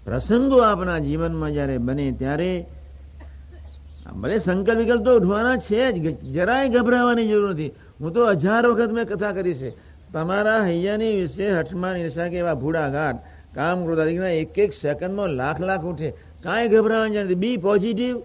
પ્રસંગો 0.04 0.58
આપણા 0.60 1.00
જીવનમાં 1.06 1.52
જ્યારે 1.56 1.76
બને 1.86 2.06
ત્યારે 2.20 2.50
ભલે 4.20 4.36
સંકલ્પ 4.38 4.78
વિકલ્પ 4.80 5.02
તો 5.06 5.12
ઉઠવાના 5.18 5.56
છે 5.66 5.80
જ 5.94 5.96
જરાય 6.34 6.66
ગભરાવાની 6.74 7.28
જરૂર 7.30 7.50
નથી. 7.52 7.72
હું 8.00 8.10
તો 8.14 8.20
હજાર 8.32 8.62
વખત 8.70 8.90
મેં 8.96 9.04
કથા 9.10 9.32
કરી 9.36 9.56
છે. 9.60 9.70
તમારા 10.14 10.64
હૈયાની 10.64 11.20
વિશે 11.20 11.50
હઠમાં 11.50 11.94
નિશાકે 11.94 12.38
એવા 12.38 12.54
ભૂડાઘાટ. 12.54 13.16
કામ 13.54 13.84
ક્રોધાદિકના 13.84 14.28
એક 14.28 14.58
એક 14.58 14.72
સેકન્ડમાં 14.72 15.28
લાખ 15.28 15.60
લાખ 15.60 15.80
ઉઠે. 15.80 16.10
કાંઈ 16.42 16.68
ગભરાવાની 16.68 17.22
નથી. 17.22 17.34
બી 17.34 17.56
પોઝિટિવ 17.56 18.16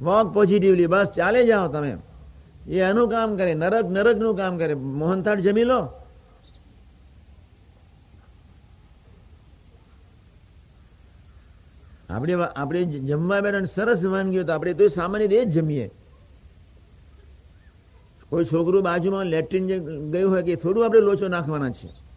વોક 0.00 0.34
પોઝિટિવલી 0.34 0.86
બસ 0.86 1.06
ચાલે 1.16 1.46
જાઓ 1.46 1.68
તમે. 1.68 1.96
એ 2.68 2.80
એનું 2.80 3.08
કામ 3.08 3.36
કરે. 3.36 3.54
નરક 3.54 3.84
નરકનું 3.84 4.36
કામ 4.36 4.58
કરે. 4.58 4.74
મોહનથાળ 4.74 5.40
જમી 5.40 5.64
લો. 5.64 5.88
આપણે 12.10 12.34
આપણે 12.56 12.84
જમવા 12.84 13.40
બેઠા 13.40 13.64
સરસ 13.64 14.04
વાનગીઓ 14.04 14.44
તો 14.44 14.52
આપણે 14.52 14.74
તો 14.74 14.88
સામાન્ય 14.88 15.24
એ 15.24 15.44
જ 15.44 15.48
જમીએ. 15.48 15.90
કોઈ 18.30 18.44
છોકરું 18.44 18.82
બાજુમાં 18.82 19.26
લેટ્રિન 19.26 19.66
જે 19.66 19.78
ગયું 20.10 20.30
હોય 20.30 20.42
કે 20.42 20.56
થોડું 20.56 20.84
આપણે 20.84 21.00
લોચો 21.00 21.28
નાખવાના 21.28 21.70
છે. 21.70 22.08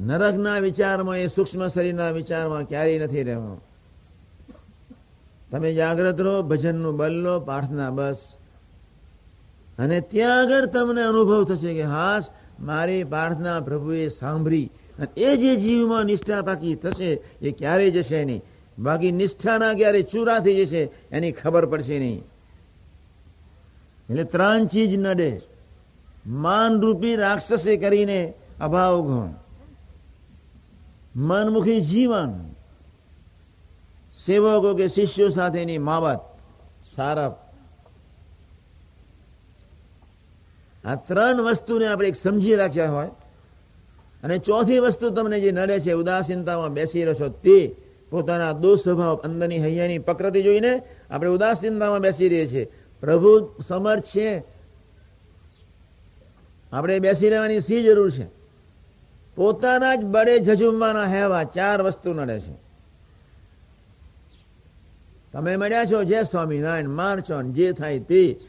નરકના 0.00 0.58
વિચારમાં 0.58 1.18
એ 1.18 1.26
સૂક્ષ્મ 1.26 1.66
શરીરના 1.66 2.10
વિચારમાં 2.10 2.64
ક્યારેય 2.64 2.98
નથી 2.98 3.22
રહેવાનું. 3.22 3.62
તમે 5.50 5.74
જાગ્રત 5.74 6.20
રહો, 6.20 6.42
ભજનનું 6.42 6.96
બલ 6.96 7.12
લો, 7.12 7.40
પ્રાર્થના 7.40 7.90
બસ. 7.90 8.24
અને 9.78 10.00
ત્યાં 10.00 10.40
આગળ 10.40 10.66
તમને 10.66 11.02
અનુભવ 11.02 11.44
થશે 11.44 11.74
કે 11.74 11.82
હાસ 11.82 12.30
મારી 12.60 13.04
પ્રાર્થના 13.04 13.60
પ્રભુએ 13.60 14.08
સાંભળી. 14.08 14.70
અને 14.98 15.08
એ 15.16 15.36
જે 15.36 15.56
જીવમાં 15.56 16.04
નિષ્ઠા 16.04 16.42
પાકી 16.42 16.74
થશે, 16.74 17.22
એ 17.42 17.50
ક્યારેય 17.50 17.90
જશે 17.90 18.24
નહીં. 18.24 18.42
બાકી 18.78 19.12
નિષ્ઠાના 19.12 19.74
ક્યારે 19.74 20.02
ચૂરા 20.02 20.38
થઈ 20.38 20.64
જશે, 20.64 20.90
એની 21.10 21.32
ખબર 21.32 21.66
પડશે 21.66 21.98
નહીં. 21.98 22.24
એટલે 24.10 24.24
ત્રણ 24.24 24.66
ચીજ 24.66 24.98
નડે. 24.98 25.40
માનરૂપી 26.26 27.16
રાક્ષસે 27.16 27.76
કરીને 27.76 28.34
અભાવ 28.60 28.94
ગણ 29.08 29.32
મનમુખી 31.16 31.80
જીવન. 31.80 32.32
સેવકો 34.26 34.74
કે 34.74 34.88
શિષ્યો 34.88 35.28
સાથેની 35.28 35.78
માવત 35.78 36.20
સારપ 36.96 37.34
આ 40.84 40.94
ત્રણ 40.94 41.40
વસ્તુને 41.40 41.86
આપણે 41.88 42.08
એક 42.08 42.16
સમજી 42.16 42.54
રાખ્યા 42.54 42.90
હોય. 42.90 43.10
અને 44.22 44.38
ચોથી 44.38 44.78
વસ્તુ 44.78 45.10
તમને 45.10 45.40
જે 45.40 45.52
નડે 45.52 45.80
છે, 45.80 45.92
ઉદાસીનતામાં 45.92 46.72
બેસી 46.72 47.04
રહેશો 47.04 47.28
તે 47.28 47.58
પોતાના 48.10 48.52
દુઃસ્વભાવ 48.52 49.16
અંદરની 49.16 49.58
હૈયાની 49.58 49.98
પ્રકૃતિ 49.98 50.42
જોઈને 50.42 50.82
આપણે 51.10 51.30
ઉદાસીનતામાં 51.30 52.00
બેસી 52.00 52.28
રહીએ 52.28 52.46
છીએ. 52.46 52.64
પ્રભુ 53.04 53.54
સમર્થ 53.68 54.02
છે. 54.02 54.44
આપણે 56.72 56.98
બેસી 56.98 57.28
રહેવાની 57.28 57.60
શી 57.60 57.82
જરૂર 57.82 58.10
છે? 58.10 58.26
પોતાના 59.36 59.94
જ 59.94 60.00
બળે 60.04 60.38
જજુમવાના 60.38 61.06
હેવા 61.06 61.44
ચાર 61.44 61.82
વસ્તુ 61.82 62.12
નડે 62.12 62.40
છે. 62.40 62.52
તમે 65.32 65.56
મળ્યા 65.56 65.84
છો? 65.84 66.04
જય 66.04 66.22
સ્વામિનારાયણ 66.22 66.88
મારચો 66.88 67.42
જે 67.42 67.72
થાય 67.72 67.98
તે. 67.98 68.40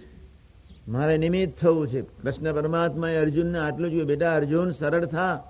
મારે 0.87 1.17
નિમિત્ત 1.17 1.59
થવું 1.59 1.87
છે. 1.87 2.01
કૃષ્ણ 2.01 2.53
પરમાત્માએ 2.53 3.17
અર્જુનને 3.17 3.59
આટલું 3.59 3.91
જ 3.91 4.03
બેટા, 4.03 4.35
અર્જુન 4.35 4.71
સરળ 4.71 5.05
થા. 5.05 5.43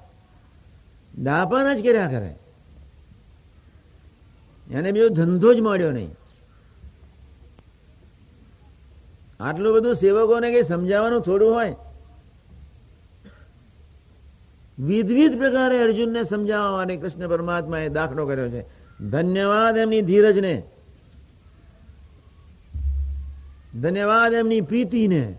દાપણ 1.23 1.75
જ 1.75 1.83
કર્યા 1.83 2.07
કરે. 2.07 2.35
એને 4.71 4.91
બીજો 4.91 5.09
ધંધો 5.09 5.53
જ 5.53 5.59
મળ્યો 5.59 5.91
નહીં. 5.91 6.15
આટલું 9.39 9.73
બધું 9.73 9.95
સેવકોને 9.95 10.51
કઈ 10.51 10.63
સમજાવવાનું 10.63 11.21
થોડું 11.21 11.53
હોય? 11.53 11.75
વિધવિધ 14.79 15.37
પ્રકારે 15.37 15.81
અર્જુનને 15.81 16.23
સમજાવવા 16.23 16.71
માટે 16.71 16.97
કૃષ્ણ 16.97 17.27
પરમાત્માએ 17.27 17.89
દાખલો 17.89 18.25
કર્યો 18.25 18.49
છે. 18.49 18.65
ધન્યવાદ 19.09 19.77
એમની 19.77 20.01
ધીરજને. 20.01 20.63
ધન્યવાદ 23.81 24.33
એમની 24.33 24.61
પ્રીતિને. 24.61 25.35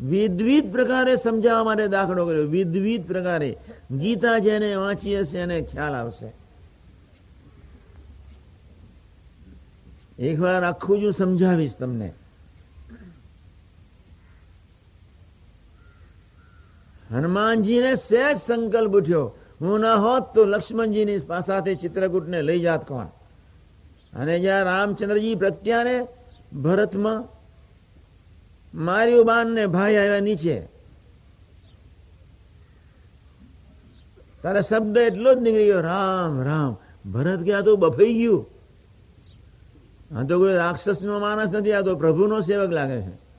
વિધવિધ 0.00 0.72
પ્રકારે 0.72 1.16
સમજાવવા 1.16 1.64
માટે 1.64 1.88
દાખલો 1.88 2.26
કર્યો. 2.26 2.46
વિધવિધ 2.46 3.06
પ્રકારે. 3.06 3.56
ગીતા 3.90 4.38
જેને 4.38 4.74
વાંચી 4.74 5.20
હશે 5.20 5.38
એને 5.38 5.62
ખ્યાલ 5.62 5.94
આવશે. 5.94 6.32
એકવાર 10.18 10.64
આખું 10.64 11.00
જ 11.00 11.16
સમજાવીશ 11.16 11.76
તમને. 11.76 12.12
હનુમાનજીને 17.10 17.94
સહેજ 17.94 18.38
સંકલ્પ 18.38 18.94
ઉઠ્યો. 18.94 19.34
હું 19.60 19.80
ના 19.80 19.94
હોત 19.94 20.34
તો 20.34 20.44
લક્ષ્મણજીની 20.44 21.18
પાસાથી 21.18 21.76
ચિત્રકૂટને 21.76 22.42
લઈ 22.42 22.60
જાત 22.60 22.88
કોણ? 22.88 23.06
અને 24.12 24.38
જ્યાં 24.38 24.64
રામચંદ્રજી 24.64 25.34
પ્રત્યાને 25.34 26.08
ભરતમાં 26.62 27.24
માર્યું 28.74 29.26
બાન 29.26 29.48
ને 29.48 29.66
ભાઈ 29.66 29.96
આવ્યા 29.96 30.20
નીચે. 30.20 30.68
તારે 34.42 34.62
શબ્દ 34.62 34.96
એટલો 34.96 35.34
જ 35.34 35.38
નીકળી 35.38 35.64
ગયો, 35.64 35.80
રામ 35.80 36.42
રામ, 36.42 36.76
ભરત 37.12 37.38
ગયા 37.38 37.60
તો 37.60 37.76
બફાઈ 37.76 38.14
ગયું? 38.14 38.46
આ 40.16 40.22
તો 40.22 40.38
કોઈ 40.38 40.54
રાક્ષસ 40.54 41.02
નો 41.02 41.18
માણસ 41.18 41.52
નથી, 41.52 41.72
આ 41.72 41.80
તો 41.80 41.96
પ્રભુનો 41.96 42.40
સેવક 42.40 42.70
લાગે 42.70 43.02
છે. 43.02 43.29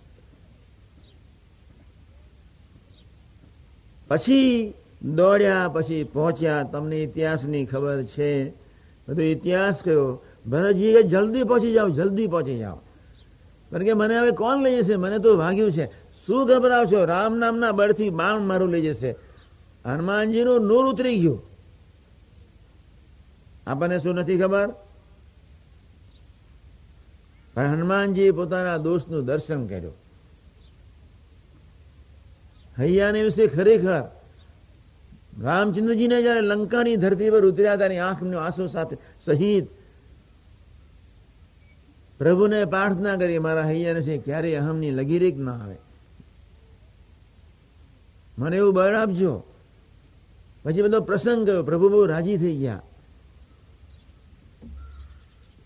પછી 4.12 4.74
દોડ્યા, 5.16 5.70
પછી 5.74 6.04
પહોંચ્યા. 6.04 6.64
તમને 6.64 6.98
ઇતિહાસની 6.98 7.66
ખબર 7.66 8.04
છે. 8.04 8.50
બધો 9.08 9.22
ઇતિહાસ 9.22 9.84
કયો? 9.84 10.24
ભરતજી 10.48 10.94
કે 10.94 11.04
જલ્દી 11.04 11.44
પહોંચી 11.44 11.72
જાઓ, 11.72 11.90
જલ્દી 11.90 12.28
પહોંચી 12.28 12.58
જાઓ. 12.58 12.76
કારણ 13.72 13.84
કે 13.84 13.94
મને 13.94 14.20
હવે 14.20 14.32
કોણ 14.32 14.64
લઈ 14.64 14.82
જશે? 14.82 14.96
મને 14.96 15.20
તો 15.20 15.38
ભાગ્યું 15.38 15.72
છે. 15.72 15.86
શું 16.26 16.48
ગભરાવ 16.48 16.86
છો 16.86 17.06
રામ 17.06 17.38
નામના 17.38 17.72
બળથી 17.72 18.10
બાણ 18.10 18.42
મારું 18.42 18.70
લઈ 18.70 18.82
જશે. 18.82 19.16
હનુમાનજીનું 19.86 20.62
નૂર 20.62 20.86
ઉતરી 20.86 21.20
ગયું. 21.20 21.44
આપણને 23.68 24.00
શું 24.00 24.16
નથી 24.16 24.38
ખબર? 24.38 24.70
પણ 27.54 27.68
હનુમાનજી 27.68 28.32
પોતાના 28.32 28.78
દોસ્તનું 28.78 29.26
દર્શન 29.26 29.68
કર્યું. 29.68 30.01
હૈયાને 32.80 33.24
વિશે 33.24 33.48
ખરેખર. 33.48 34.04
રામચંદ્રજીને 35.42 36.22
જયારે 36.22 36.42
લંકાની 36.42 36.96
ધરતી 36.96 37.30
પર 37.30 37.46
ઉતર્યા 37.46 37.74
હતા 37.74 38.06
આંખનો 38.08 38.38
આંસુ 38.38 38.68
સાથે 38.68 38.98
સહિત 39.22 39.68
પ્રભુને 42.18 42.66
પ્રાર્થના 42.66 43.16
કરી, 43.16 43.40
મારા 43.40 43.62
હૈયાને 43.62 44.02
છે, 44.02 44.18
ક્યારેય 44.18 44.56
અહમની 44.56 44.92
લગીરેક 44.92 45.38
ના 45.38 45.52
આવે. 45.52 45.76
મને 48.38 48.58
એવું 48.58 48.74
બળ 48.74 48.96
આપજો. 48.96 49.44
પછી 50.64 50.82
બધો 50.82 51.02
પ્રસંગ 51.02 51.46
ગયો. 51.46 51.64
પ્રભુ 51.64 51.90
બહુ 51.90 52.06
રાજી 52.06 52.38
થઈ 52.38 52.56
ગયા. 52.58 52.82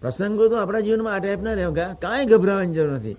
પ્રસંગો 0.01 0.47
તો 0.47 0.57
આપણા 0.57 0.79
જીવનમાં 0.79 1.13
આ 1.13 1.19
ટાઈપના 1.19 1.53
રહે 1.53 1.65
કાંઈ 1.99 2.25
ગભરાવાની 2.25 2.73
જરૂર 2.73 2.91
નથી. 2.91 3.15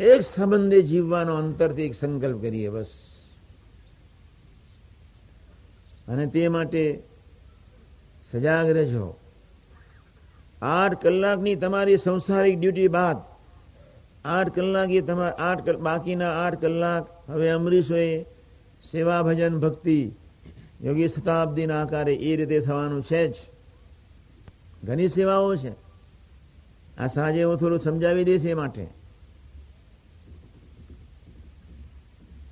એક 0.00 0.20
સંબંધે 0.20 0.82
જીવવાનો 0.82 1.34
અંતરથી 1.34 1.82
એક 1.82 1.94
સંકલ્પ 1.94 2.40
કરીએ 2.40 2.68
બસ. 2.68 3.16
અને 6.08 6.26
તે 6.26 6.48
માટે 6.48 7.02
સજાગ 8.30 8.66
રહેજો. 8.68 9.16
આઠ 10.62 11.02
કલાકની 11.02 11.54
તમારી 11.54 11.96
સંસારિક 11.96 12.60
ડ્યુટી 12.60 12.88
બાદ 12.88 13.16
આઠ 14.24 14.54
કલાક 14.54 14.90
એ 14.90 15.00
તમારા 15.00 15.36
આઠ 15.38 15.70
બાકીના 15.70 16.30
આઠ 16.30 16.60
કલાક 16.60 17.30
હવે 17.30 17.48
અમરીશોએ 17.48 18.22
સેવા 18.92 19.22
ભજન 19.22 19.60
ભક્તિ 19.60 20.12
યોગી 20.82 21.08
શતાબ્દીના 21.08 21.82
આકારે 21.82 22.14
એ 22.14 22.36
રીતે 22.36 22.60
થવાનું 22.60 23.02
છે 23.02 23.28
જ. 23.28 23.34
ઘણી 24.84 25.08
સેવાઓ 25.08 25.56
છે. 25.56 25.72
આ 26.98 27.06
સાંજે 27.06 27.44
હું 27.44 27.56
થોડું 27.56 27.78
સમજાવી 27.78 28.24
દઈશ 28.24 28.46
એ 28.46 28.54
માટે. 28.54 29.01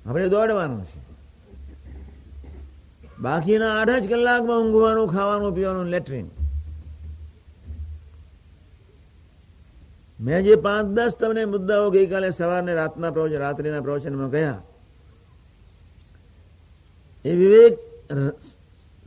આપણે 0.05 0.29
દોડવાનું 0.29 0.85
છે. 0.85 1.11
બાકીના 3.19 3.81
આઠ 3.81 3.89
જ 3.89 4.09
કલાકમાં 4.09 4.57
ઊંઘવાનું, 4.57 5.07
ખાવાનું, 5.07 5.55
પીવાનું, 5.55 5.85
લેટ્રિન. 5.85 6.29
મેં 10.21 10.43
જે 10.43 10.55
પાંચ 10.55 10.87
દસ 10.87 11.15
તમને 11.19 11.45
મુદ્દાઓ 11.45 11.89
ગઈકાલે 11.89 12.31
સવારને 12.31 12.73
રાતના 12.73 13.11
પ્રવચન 13.11 13.37
રાત્રિના 13.37 13.81
પ્રવચનમાં 13.81 14.31
કહ્યા. 14.31 14.61
એ 17.25 17.31
વિવેક 17.35 17.79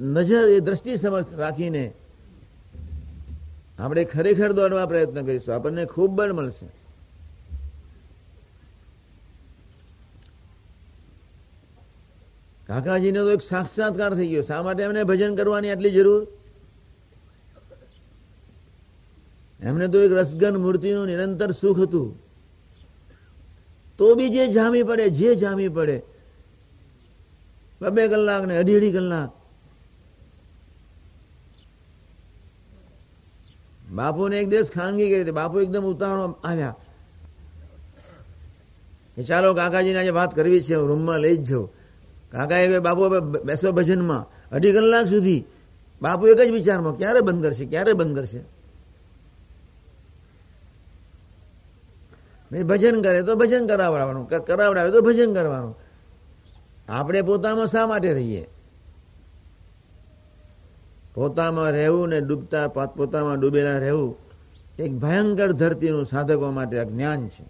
નજર, 0.01 0.49
એ 0.49 0.61
દ્રષ્ટિ 0.61 0.97
સમક્ષ 0.97 1.35
રાખીને 1.35 1.93
આપણે 3.79 4.05
ખરેખર 4.05 4.53
દોડવા 4.53 4.87
પ્રયત્ન 4.87 5.25
કરીશું. 5.25 5.55
આપણને 5.55 5.85
ખૂબ 5.85 6.11
બળ 6.11 6.33
મળશે. 6.33 6.84
કાકાજીને 12.75 13.19
તો 13.19 13.31
એક 13.31 13.43
સાક્ષાત્કાર 13.43 14.15
થઈ 14.15 14.29
ગયો. 14.29 14.43
શા 14.43 14.63
માટે 14.63 14.83
એમને 14.83 15.05
ભજન 15.05 15.37
કરવાની 15.37 15.71
આટલી 15.71 15.91
જરૂર? 15.91 16.27
એમને 19.61 19.89
તો 19.89 20.03
એક 20.03 20.13
રસગન 20.13 20.57
મૂર્તિનું 20.57 21.07
નિરંતર 21.07 21.51
સુખ 21.51 21.81
હતું. 21.81 22.19
તો 23.99 24.15
બી 24.15 24.29
જે 24.29 24.49
જામી 24.49 24.83
પડે, 24.83 25.11
જે 25.11 25.35
જામી 25.35 25.69
પડે. 25.69 26.03
બબે 27.83 28.09
કલાક 28.09 28.45
ને 28.45 28.57
અઢી 28.57 28.77
અઢી 28.77 28.93
કલાક. 28.93 29.31
બાપુને 33.93 34.41
એક 34.41 34.49
દિવસ 34.49 34.71
ખાનગી 34.71 35.11
કરી 35.11 35.23
હતી. 35.23 35.31
બાપુ 35.31 35.61
એકદમ 35.61 35.83
ઉતાવળ 35.83 36.35
આવ્યા. 36.45 36.77
ચાલો 39.29 39.55
કાકાજીને 39.55 39.99
આજે 39.99 40.11
વાત 40.11 40.35
કરવી 40.35 40.63
છે 40.63 40.75
રૂમમાં 40.75 41.19
લઈ 41.19 41.37
જ 41.37 41.43
જાઉં. 41.43 41.74
કાકાએ 42.35 42.67
કહ્યું 42.67 42.83
બાપુ 42.83 43.03
હવે 43.03 43.21
બેસો 43.21 43.73
ભજનમાં. 43.73 44.23
અઢી 44.53 44.73
કલાક 44.73 45.07
સુધી. 45.07 45.45
બાપુ 46.03 46.27
એક 46.27 46.41
જ 46.49 46.51
વિચારમાં, 46.51 46.97
ક્યારે 46.97 47.21
બંધ 47.21 47.43
કરશે, 47.43 47.65
ક્યારે 47.65 47.93
બંધ 47.93 48.17
કરશે? 48.17 48.41
ભજન 52.63 53.03
કરે 53.03 53.23
તો 53.23 53.35
ભજન 53.35 53.67
કરાવડાવવાનું. 53.67 54.29
કરાવડાવે 54.29 54.91
તો 54.91 55.01
ભજન 55.01 55.35
કરવાનું. 55.35 55.79
આપણે 56.89 57.23
પોતામાં 57.23 57.67
શા 57.67 57.87
માટે 57.87 58.13
રહીએ? 58.13 58.47
પોતામાં 61.15 61.71
રહેવું 61.71 62.09
ને 62.09 62.21
ડૂબતા 62.21 62.69
પોતામાં 62.69 63.41
ડૂબેલા 63.41 63.79
રહેવું 63.79 64.17
એક 64.79 64.93
ભયંકર 64.93 65.53
ધરતીનું 65.53 66.07
સાધકો 66.07 66.51
માટે 66.51 66.85
જ્ઞાન 66.85 67.29
છે. 67.29 67.45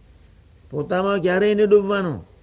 પોતામાં 0.70 1.18
ક્યારેય 1.18 1.55
નહીં 1.55 1.68
ડૂબવાનું. 1.68 2.34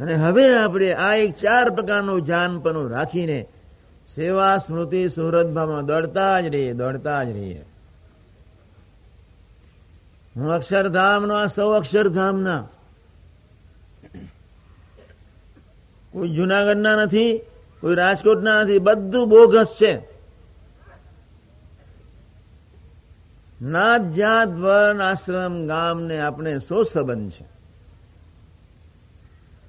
અને 0.00 0.14
હવે 0.14 0.58
આપણે 0.58 0.92
આ 0.92 1.14
એક 1.14 1.34
ચાર 1.34 1.70
પ્રકારનું 1.70 2.22
જાનપણું 2.22 2.90
રાખીને 2.90 3.46
સેવા 4.16 4.56
સ્મૃતિ 4.56 5.08
સુહૃદભાવમાં 5.08 5.86
દોડતા 5.86 6.40
જ 6.40 6.46
રહીએ, 6.46 6.72
દોડતા 6.72 7.24
જ 7.24 7.30
રહીએ. 7.30 7.64
હું 10.36 10.52
અક્ષરધામનો, 10.52 11.34
આ 11.34 11.46
સૌ 11.46 11.72
અક્ષરધામના. 11.72 12.68
કોઈ 16.12 16.28
જુનાગઢના 16.28 16.94
નથી, 16.96 17.38
કોઈ 17.80 17.94
રાજકોટના 17.94 18.62
નથી, 18.62 18.78
બધું 18.78 19.28
બોગસ 19.28 19.76
છે. 19.82 20.08
નાત 23.62 24.10
જાત 24.10 24.48
વન 24.48 25.00
આશ્રમ 25.02 25.66
ગામ 25.66 26.02
ને 26.02 26.20
આપણે 26.20 26.58
સો 26.58 26.82
સંબંધ 26.82 27.30
છે. 27.30 27.57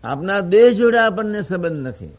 આપના 0.03 0.41
દેહ 0.41 0.69
જોડે 0.77 0.99
આપણને 0.99 1.41
સંબંધ 1.41 1.87
નથી. 1.87 2.15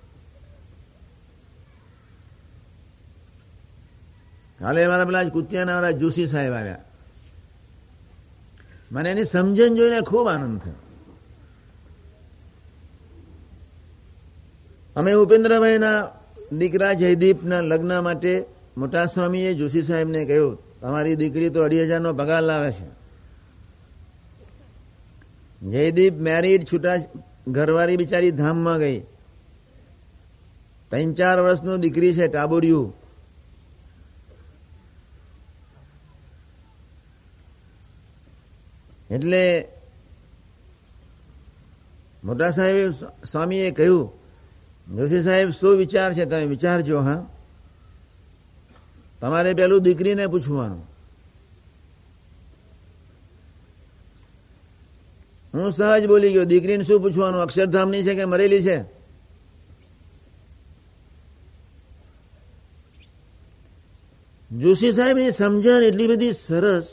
કાલે 4.59 4.87
મારા 4.87 5.05
પેલા 5.05 5.24
કુતિયાના 5.31 5.74
વાળા 5.74 5.93
જોશી 5.93 6.26
સાહેબ 6.26 6.53
આવ્યા. 6.53 6.85
મને 8.93 9.11
એની 9.11 9.24
સમજણ 9.24 9.74
જોઈને 9.78 10.01
ખૂબ 10.01 10.26
આનંદ 10.28 10.61
થયો. 10.61 10.78
અમે 14.97 15.12
ઉપેન્દ્રભાઈના 15.14 15.99
દીકરા 16.53 16.93
જયદીપના 16.93 17.61
લગ્ન 17.61 17.93
માટે 18.03 18.33
મોટા 18.76 19.07
સ્વામીએ 19.07 19.55
જોશી 19.55 19.83
સાહેબને 19.83 20.20
કહ્યું, 20.24 20.59
તમારી 20.81 21.16
દીકરી 21.16 21.51
તો 21.51 21.61
અઢી 21.62 21.85
હજારનો 21.87 22.11
પગાર 22.12 22.43
લાવે 22.43 22.70
છે. 22.72 22.89
જયદીપ 25.62 26.14
મેરીડ 26.26 26.62
છૂટા 26.72 26.97
ઘરવાળી 27.49 27.97
બિચારી 27.97 28.30
ધામમાં 28.30 28.78
ગઈ. 28.78 29.01
ત્રણ 30.91 31.12
ચાર 31.12 31.41
વર્ષનું 31.41 31.80
દીકરી 31.80 32.14
છે 32.14 32.28
ટાબુરિયું 32.28 32.93
એટલે 39.11 39.68
મોટા 42.24 42.51
સાહેબ 42.51 42.91
સ્વામીએ 43.24 43.70
કહ્યું 43.70 44.20
જોશી 44.97 45.22
સાહેબ, 45.22 45.51
શું 45.51 45.76
વિચાર 45.76 46.14
છે? 46.14 46.24
તમે 46.24 46.45
વિચારજો, 46.45 47.01
હા. 47.01 47.26
તમારે 49.20 49.55
પેલું 49.55 49.82
દીકરીને 49.82 50.26
પૂછવાનું. 50.26 50.89
હું 55.55 55.73
સહજ 55.73 56.07
બોલી 56.07 56.33
ગયો, 56.33 56.45
દીકરીને 56.45 56.85
શું 56.85 57.01
પૂછવાનું? 57.01 57.43
અક્ષરધામની 57.43 58.03
છે 58.03 58.15
કે 58.15 58.25
મરેલી 58.25 58.63
છે? 58.63 59.01
જોશી 64.59 64.93
સાહેબ, 64.93 65.19
એ 65.19 65.31
સમજણ 65.31 65.83
એટલી 65.83 66.07
બધી 66.07 66.33
સરસ 66.33 66.93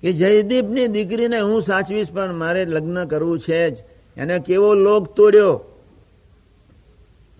કે 0.00 0.12
જયદીપની 0.12 0.86
દીકરીને 0.86 1.40
હું 1.40 1.62
સાચવીશ, 1.62 2.12
પણ 2.12 2.34
મારે 2.34 2.64
લગ્ન 2.64 3.04
કરવું 3.04 3.38
છે 3.38 3.70
જ. 3.70 3.76
એને 4.16 4.38
કેવો 4.38 4.74
લોક 4.74 5.14
તોડ્યો? 5.16 5.60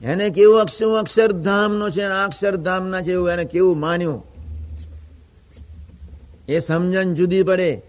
એને 0.02 0.30
કેવું 0.30 0.60
અક્ષર 0.60 0.86
અક્ષરધામનો 0.86 1.90
છે 1.90 2.02
અક્ષરધામના 2.02 3.02
છે 3.02 3.12
એવું 3.12 3.30
એને 3.30 3.44
કેવું 3.44 3.80
માન્યું? 3.80 4.31
એ 6.48 6.60
સમજણ 6.60 7.14
જુદી 7.14 7.42
પડે. 7.42 7.82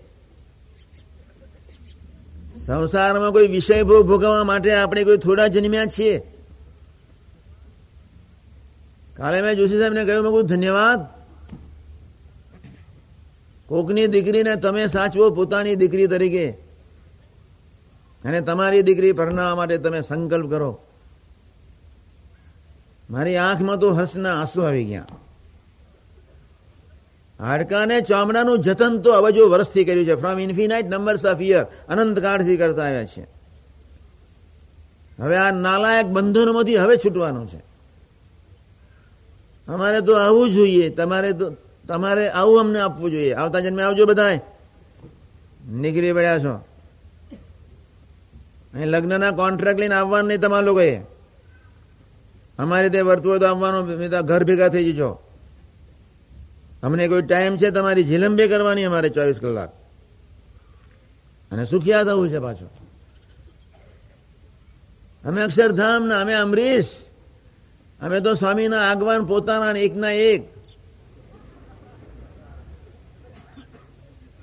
સંસારમાં 2.65 3.31
કોઈ 3.31 3.47
વિષય 3.47 3.83
ભોગ 3.83 4.07
ભોગવવા 4.07 4.43
માટે 4.43 4.73
આપણે 4.73 5.03
કોઈ 5.03 5.17
થોડા 5.17 5.47
જન્મ્યા 5.47 5.85
છીએ. 5.85 6.19
કાલે 9.13 9.41
મેં 9.41 9.55
જોશી 9.55 9.77
સાહેબને 9.77 10.05
કહ્યું, 10.05 10.23
મેં 10.23 10.45
ધન્યવાદ. 10.45 10.99
કોકની 13.67 14.07
દીકરીને 14.07 14.55
તમે 14.55 14.87
સાચવો 14.87 15.29
પોતાની 15.29 15.75
દીકરી 15.75 16.07
તરીકે. 16.07 16.51
અને 18.25 18.41
તમારી 18.41 18.81
દીકરી 18.81 19.11
પરણાવવા 19.11 19.55
માટે 19.55 19.77
તમે 19.77 20.01
સંકલ્પ 20.01 20.49
કરો. 20.49 20.79
મારી 23.09 23.35
આંખમાં 23.35 23.77
તો 23.77 23.91
હર્ષના 23.91 24.39
આંસુ 24.39 24.61
આવી 24.61 24.85
ગયા. 24.85 25.05
હાડકાને 27.43 28.01
ચામડાનું 28.01 28.59
જતન 28.59 28.97
તો 28.97 29.11
અબજો 29.11 29.49
વર્ષથી 29.49 29.85
કર્યું 29.85 30.05
છે. 30.05 30.15
From 30.15 30.39
infinite 30.39 30.85
numbers 30.85 31.25
of 31.25 31.41
year 31.41 31.63
અનંતકાળથી 31.63 32.57
કરતા 32.57 32.83
આવ્યા 32.83 33.05
છે. 33.05 33.27
હવે 35.19 35.37
આ 35.37 35.51
નાલાયક 35.51 36.05
બંધનોમાંથી 36.05 36.75
હવે 36.75 36.97
છૂટવાનું 36.97 37.47
છે. 37.47 37.57
અમારે 39.67 40.01
તો 40.01 40.13
આવવું 40.13 40.51
જોઈએ. 40.51 40.89
તમારે 40.89 41.33
તો, 41.33 41.51
તમારે 41.87 42.29
આવું 42.29 42.59
અમને 42.59 42.81
આપવું 42.81 43.11
જોઈએ. 43.11 43.33
આવતા 43.33 43.59
જન્મે 43.59 43.83
આવજો 43.83 44.05
બધાએ 44.05 44.39
નીકળી 45.71 46.13
પડ્યા 46.13 46.39
છો. 46.39 46.53
અહીં 48.73 48.87
લગ્નના 48.87 49.31
કોન્ટ્રાક્ટ 49.31 49.79
લઈને 49.79 49.95
આવવાનું 49.95 50.27
નહીં 50.27 50.39
તમારા 50.39 50.61
લોકોએ. 50.61 50.97
અમારે 52.59 52.89
તે 52.89 53.01
વર્તુળ 53.01 53.39
તો 53.39 53.45
આવવાનું 53.47 54.07
ઘર 54.21 54.43
ભેગા 54.43 54.67
થઈ 54.67 54.93
જજો. 54.93 55.19
અમને 56.83 57.07
કોઈ 57.07 57.21
ટાઈમ 57.21 57.55
છે 57.55 57.69
તમારી 57.69 58.03
ઝીલંબે 58.03 58.47
કરવાની 58.47 58.83
અમારે 58.83 59.09
ચોવીસ 59.09 59.39
કલાક. 59.39 59.69
અને 61.51 61.65
સુખિયા 61.65 62.03
થવું 62.03 62.29
છે 62.29 62.39
પાછું. 62.39 62.69
અમે 65.25 65.41
અક્ષરધામના, 65.41 66.19
અમે 66.19 66.33
અમરીશ. 66.33 66.85
અમે 68.01 68.19
તો 68.19 68.33
સ્વામીના 68.33 68.81
આગવાન 68.91 69.25
પોતાના 69.25 69.71
એકના 69.71 70.11
એક. 70.11 70.43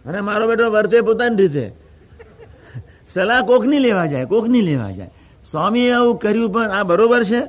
અને 0.07 0.21
મારો 0.21 0.49
બેટો 0.49 0.71
વર્તે 0.71 1.01
પોતાની 1.01 1.37
રીતે. 1.37 1.73
સલાહ 3.09 3.43
કોકની 3.47 3.79
લેવા 3.79 4.07
જાય, 4.07 4.25
કોકની 4.25 4.61
લેવા 4.61 4.91
જાય. 4.91 5.11
સ્વામીએ 5.51 5.93
આવું 5.93 6.19
કર્યું 6.19 6.51
પણ 6.51 6.71
આ 6.71 6.83
બરોબર 6.83 7.25
છે? 7.25 7.43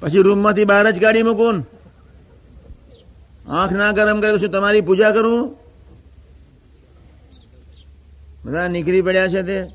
પછી 0.00 0.22
રૂમમાંથી 0.22 0.64
બહાર 0.64 0.90
જ 0.90 1.00
કાઢી 1.00 1.22
મૂકું 1.22 1.81
આંખ 3.48 3.72
ના 3.72 3.92
ગરમ 3.92 4.20
કર્યું 4.20 4.40
છું, 4.40 4.48
તમારી 4.48 4.80
પૂજા 4.80 5.10
કરું? 5.10 5.56
બધા 8.44 8.68
નીકળી 8.68 9.02
પડ્યા 9.02 9.28
છે 9.28 9.42
તે. 9.42 9.66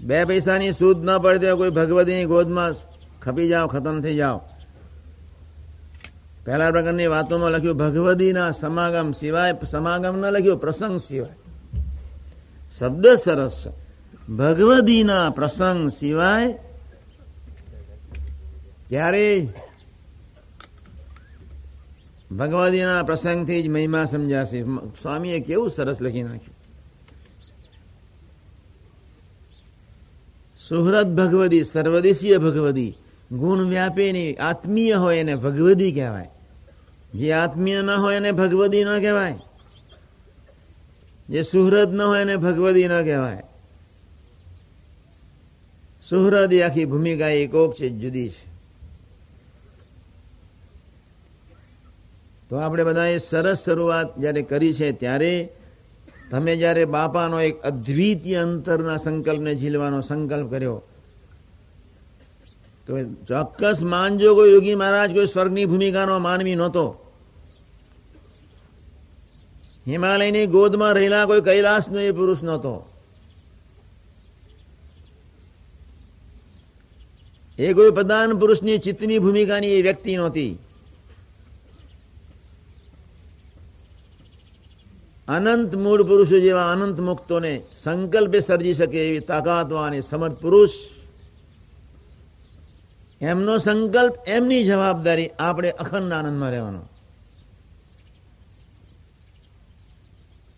બે 0.00 0.24
પૈસાની 0.24 0.72
સૂદ 0.72 1.10
ન 1.10 1.18
પડતી 1.18 1.46
કોઈ 1.56 1.70
ભગવતીની 1.70 2.24
ગોદમાં 2.24 2.74
ખપી 3.22 3.48
જાઓ, 3.48 3.66
ખતમ 3.66 4.00
થઈ 4.00 4.16
જાઓ. 4.16 4.38
પહેલા 6.44 6.70
પ્રકારની 6.70 7.06
વાતોમાં 7.06 7.50
લખ્યું 7.50 7.76
ભગવદીના 7.76 8.50
સમાગમ 8.50 9.12
સિવાય, 9.12 9.54
સમાગમ 9.70 10.16
ન 10.16 10.24
લખ્યું, 10.24 10.58
પ્રસંગ 10.58 11.00
સિવાય. 11.00 11.32
શબ્દ 12.78 13.06
સરસ 13.06 13.64
છે. 13.66 13.88
ભગવદીના 14.32 15.30
પ્રસંગ 15.30 15.88
સિવાય 15.88 16.52
ક્યારેય 18.88 19.48
ભગવદીના 22.30 23.04
પ્રસંગથી 23.04 23.62
જ 23.62 23.68
મહિમા 23.68 24.06
સમજાશે 24.06 24.58
સ્વામીએ 24.94 25.40
કેવું 25.40 25.70
સરસ 25.70 25.98
લખી 26.00 26.22
નાખ્યું 26.22 26.56
સુહૃદ 30.60 31.08
ભગવદી 31.10 31.64
સર્વદેશીય 31.64 32.38
ભગવદી 32.38 32.92
ગુણ 33.32 33.60
વ્યાપેની 33.68 34.36
આત્મીય 34.40 34.96
હોય 34.98 35.20
એને 35.20 35.34
ભગવદી 35.36 35.92
કહેવાય 35.92 36.32
જે 37.14 37.28
આત્મીય 37.34 37.80
ન 37.82 37.90
હોય 37.96 38.16
એને 38.16 38.32
ભગવદી 38.32 38.84
ન 38.84 38.90
કહેવાય 39.00 39.40
જે 41.28 41.40
સુહૃદ 41.44 41.90
ન 41.90 42.00
હોય 42.00 42.22
એને 42.22 42.36
ભગવદી 42.36 42.88
ન 42.88 42.96
કહેવાય 43.04 43.44
સુહૃદ 46.06 46.52
આખી 46.54 46.86
ભૂમિકા 46.86 47.32
એકોક 47.36 47.70
છે 47.74 47.86
જુદી 47.92 48.30
છે 48.30 48.47
તો 52.50 52.56
આપણે 52.56 52.82
બધાએ 52.84 53.18
સરસ 53.18 53.58
શરૂઆત 53.64 54.08
જ્યારે 54.20 54.42
કરી 54.42 54.72
છે 54.72 54.88
ત્યારે 54.92 55.32
તમે 56.30 56.52
જ્યારે 56.56 56.84
બાપાનો 56.84 57.38
એક 57.40 57.56
અદ્વિતીય 57.62 58.38
અંતરના 58.38 58.98
સંકલ્પને 58.98 59.52
ઝીલવાનો 59.54 59.98
સંકલ્પ 60.00 60.48
કર્યો, 60.50 60.78
તો 62.86 62.92
ચોક્કસ 63.28 63.78
માનજો 63.82 64.28
કોઈ 64.34 64.52
યોગી 64.52 64.74
મહારાજ, 64.74 65.10
કોઈ 65.14 65.26
સ્વર્ગની 65.26 65.66
ભૂમિકાનો 65.66 66.14
માનવી 66.18 66.54
નહોતો. 66.54 66.84
હિમાલયની 69.86 70.46
ગોદમાં 70.46 70.94
રહેલા 70.94 71.24
કોઈ 71.26 71.40
કૈલાસનો 71.40 71.98
એ 72.00 72.12
પુરુષ 72.12 72.42
નહોતો. 72.42 72.74
એ 77.58 77.68
કોઈ 77.72 77.90
પ્રધાન 77.90 78.30
પુરુષની 78.40 78.78
ચિત્તની 78.78 79.18
ભૂમિકાની 79.18 79.74
એ 79.78 79.82
વ્યક્તિ 79.82 80.12
નહોતી. 80.16 80.52
અનંત 85.28 85.72
મૂળ 85.84 86.02
પુરુષો 86.08 86.38
જેવા 86.44 86.68
અનંત 86.74 86.98
મુક્તોને 87.08 87.54
સંકલ્પે 87.82 88.38
સર્જી 88.40 88.76
શકે 88.78 88.98
એવી 89.08 89.26
તાકાતવાન 89.30 89.94
સમર્થ 90.10 90.38
પુરુષ. 90.42 90.74
એમનો 93.20 93.54
સંકલ્પ, 93.58 94.14
એમની 94.36 94.62
જવાબદારી 94.64 95.34
આપણે 95.38 95.70
અખંડ 95.82 96.12
આનંદમાં 96.12 96.52
રહેવાનો. 96.54 96.82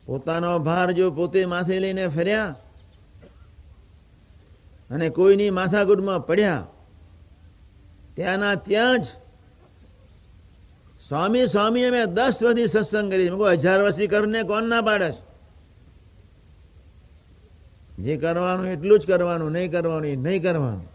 પોતાનો 0.06 0.50
ભાર 0.66 0.88
જો 0.98 1.06
પોતે 1.10 1.40
માથે 1.52 1.76
લઈને 1.82 2.04
ફર્યા 2.16 2.56
અને 4.90 5.06
કોઈની 5.16 5.56
માથાકૂટમાં 5.58 6.26
પડ્યા, 6.28 6.68
ત્યાંના 8.16 8.56
ત્યાં 8.68 9.00
જ 9.02 9.06
સ્વામી 11.11 11.46
સ્વામી 11.46 11.84
અમે 11.84 12.06
દસ 12.06 12.38
વર્ષથી 12.42 12.68
સત્સંગ 12.68 13.12
કરી. 13.12 13.28
હજાર 13.52 13.82
વર્ષથી 13.82 14.06
કરીને 14.06 14.42
કોણ 14.42 14.62
ના 14.62 14.80
પાડે 14.80 15.11
જે 18.02 18.16
કરવાનું 18.16 18.66
એટલું 18.66 18.98
જ 18.98 19.06
કરવાનું, 19.06 19.50
નહીં 19.52 19.72
કરવાનું 19.72 20.22
નહીં 20.22 20.42
કરવાનું. 20.42 20.86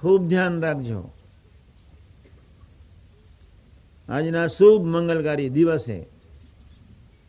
ખૂબ 0.00 0.28
ધ્યાન 0.28 0.62
રાખજો. 0.62 1.12
આજના 4.08 4.46
શુભ 4.46 4.86
મંગલકારી 4.86 5.48
દિવસે 5.48 5.98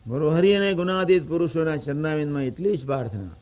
ગુરુ 0.06 0.30
હરિ 0.30 0.54
અને 0.54 0.74
ગુણાતીત 0.74 1.28
પુરુષોના 1.28 1.76
ચરણાવિંદમાં 1.76 2.42
એટલી 2.42 2.76
જ 2.76 2.86
પ્રાર્થના. 2.86 3.36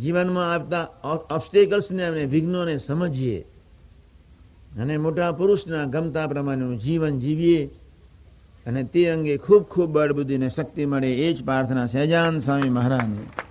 જીવનમાં 0.00 0.52
આવતા 0.52 0.88
ઓબ્સ્ટેકલ્સને 1.04 2.04
અને 2.04 2.24
વિઘ્નોને 2.24 2.78
સમજીએ. 2.78 3.53
અને 4.80 4.96
મોટા 4.98 5.32
પુરુષના 5.32 5.84
ગમતા 5.84 6.26
પ્રમાણેનું 6.26 6.78
જીવન 6.78 7.18
જીવીએ. 7.18 7.66
અને 8.66 8.84
તે 8.84 9.08
અંગે 9.08 9.36
ખૂબ 9.36 9.62
ખૂબ 9.62 9.90
બળબુદ્ધિને 9.90 10.48
શક્તિ 10.48 10.86
મળે 10.86 11.14
એ 11.14 11.32
જ 11.32 11.44
પ્રાર્થના 11.44 11.86
સહેજાન 11.86 12.38
સ્વામી 12.38 12.68
મહારાજની. 12.68 13.43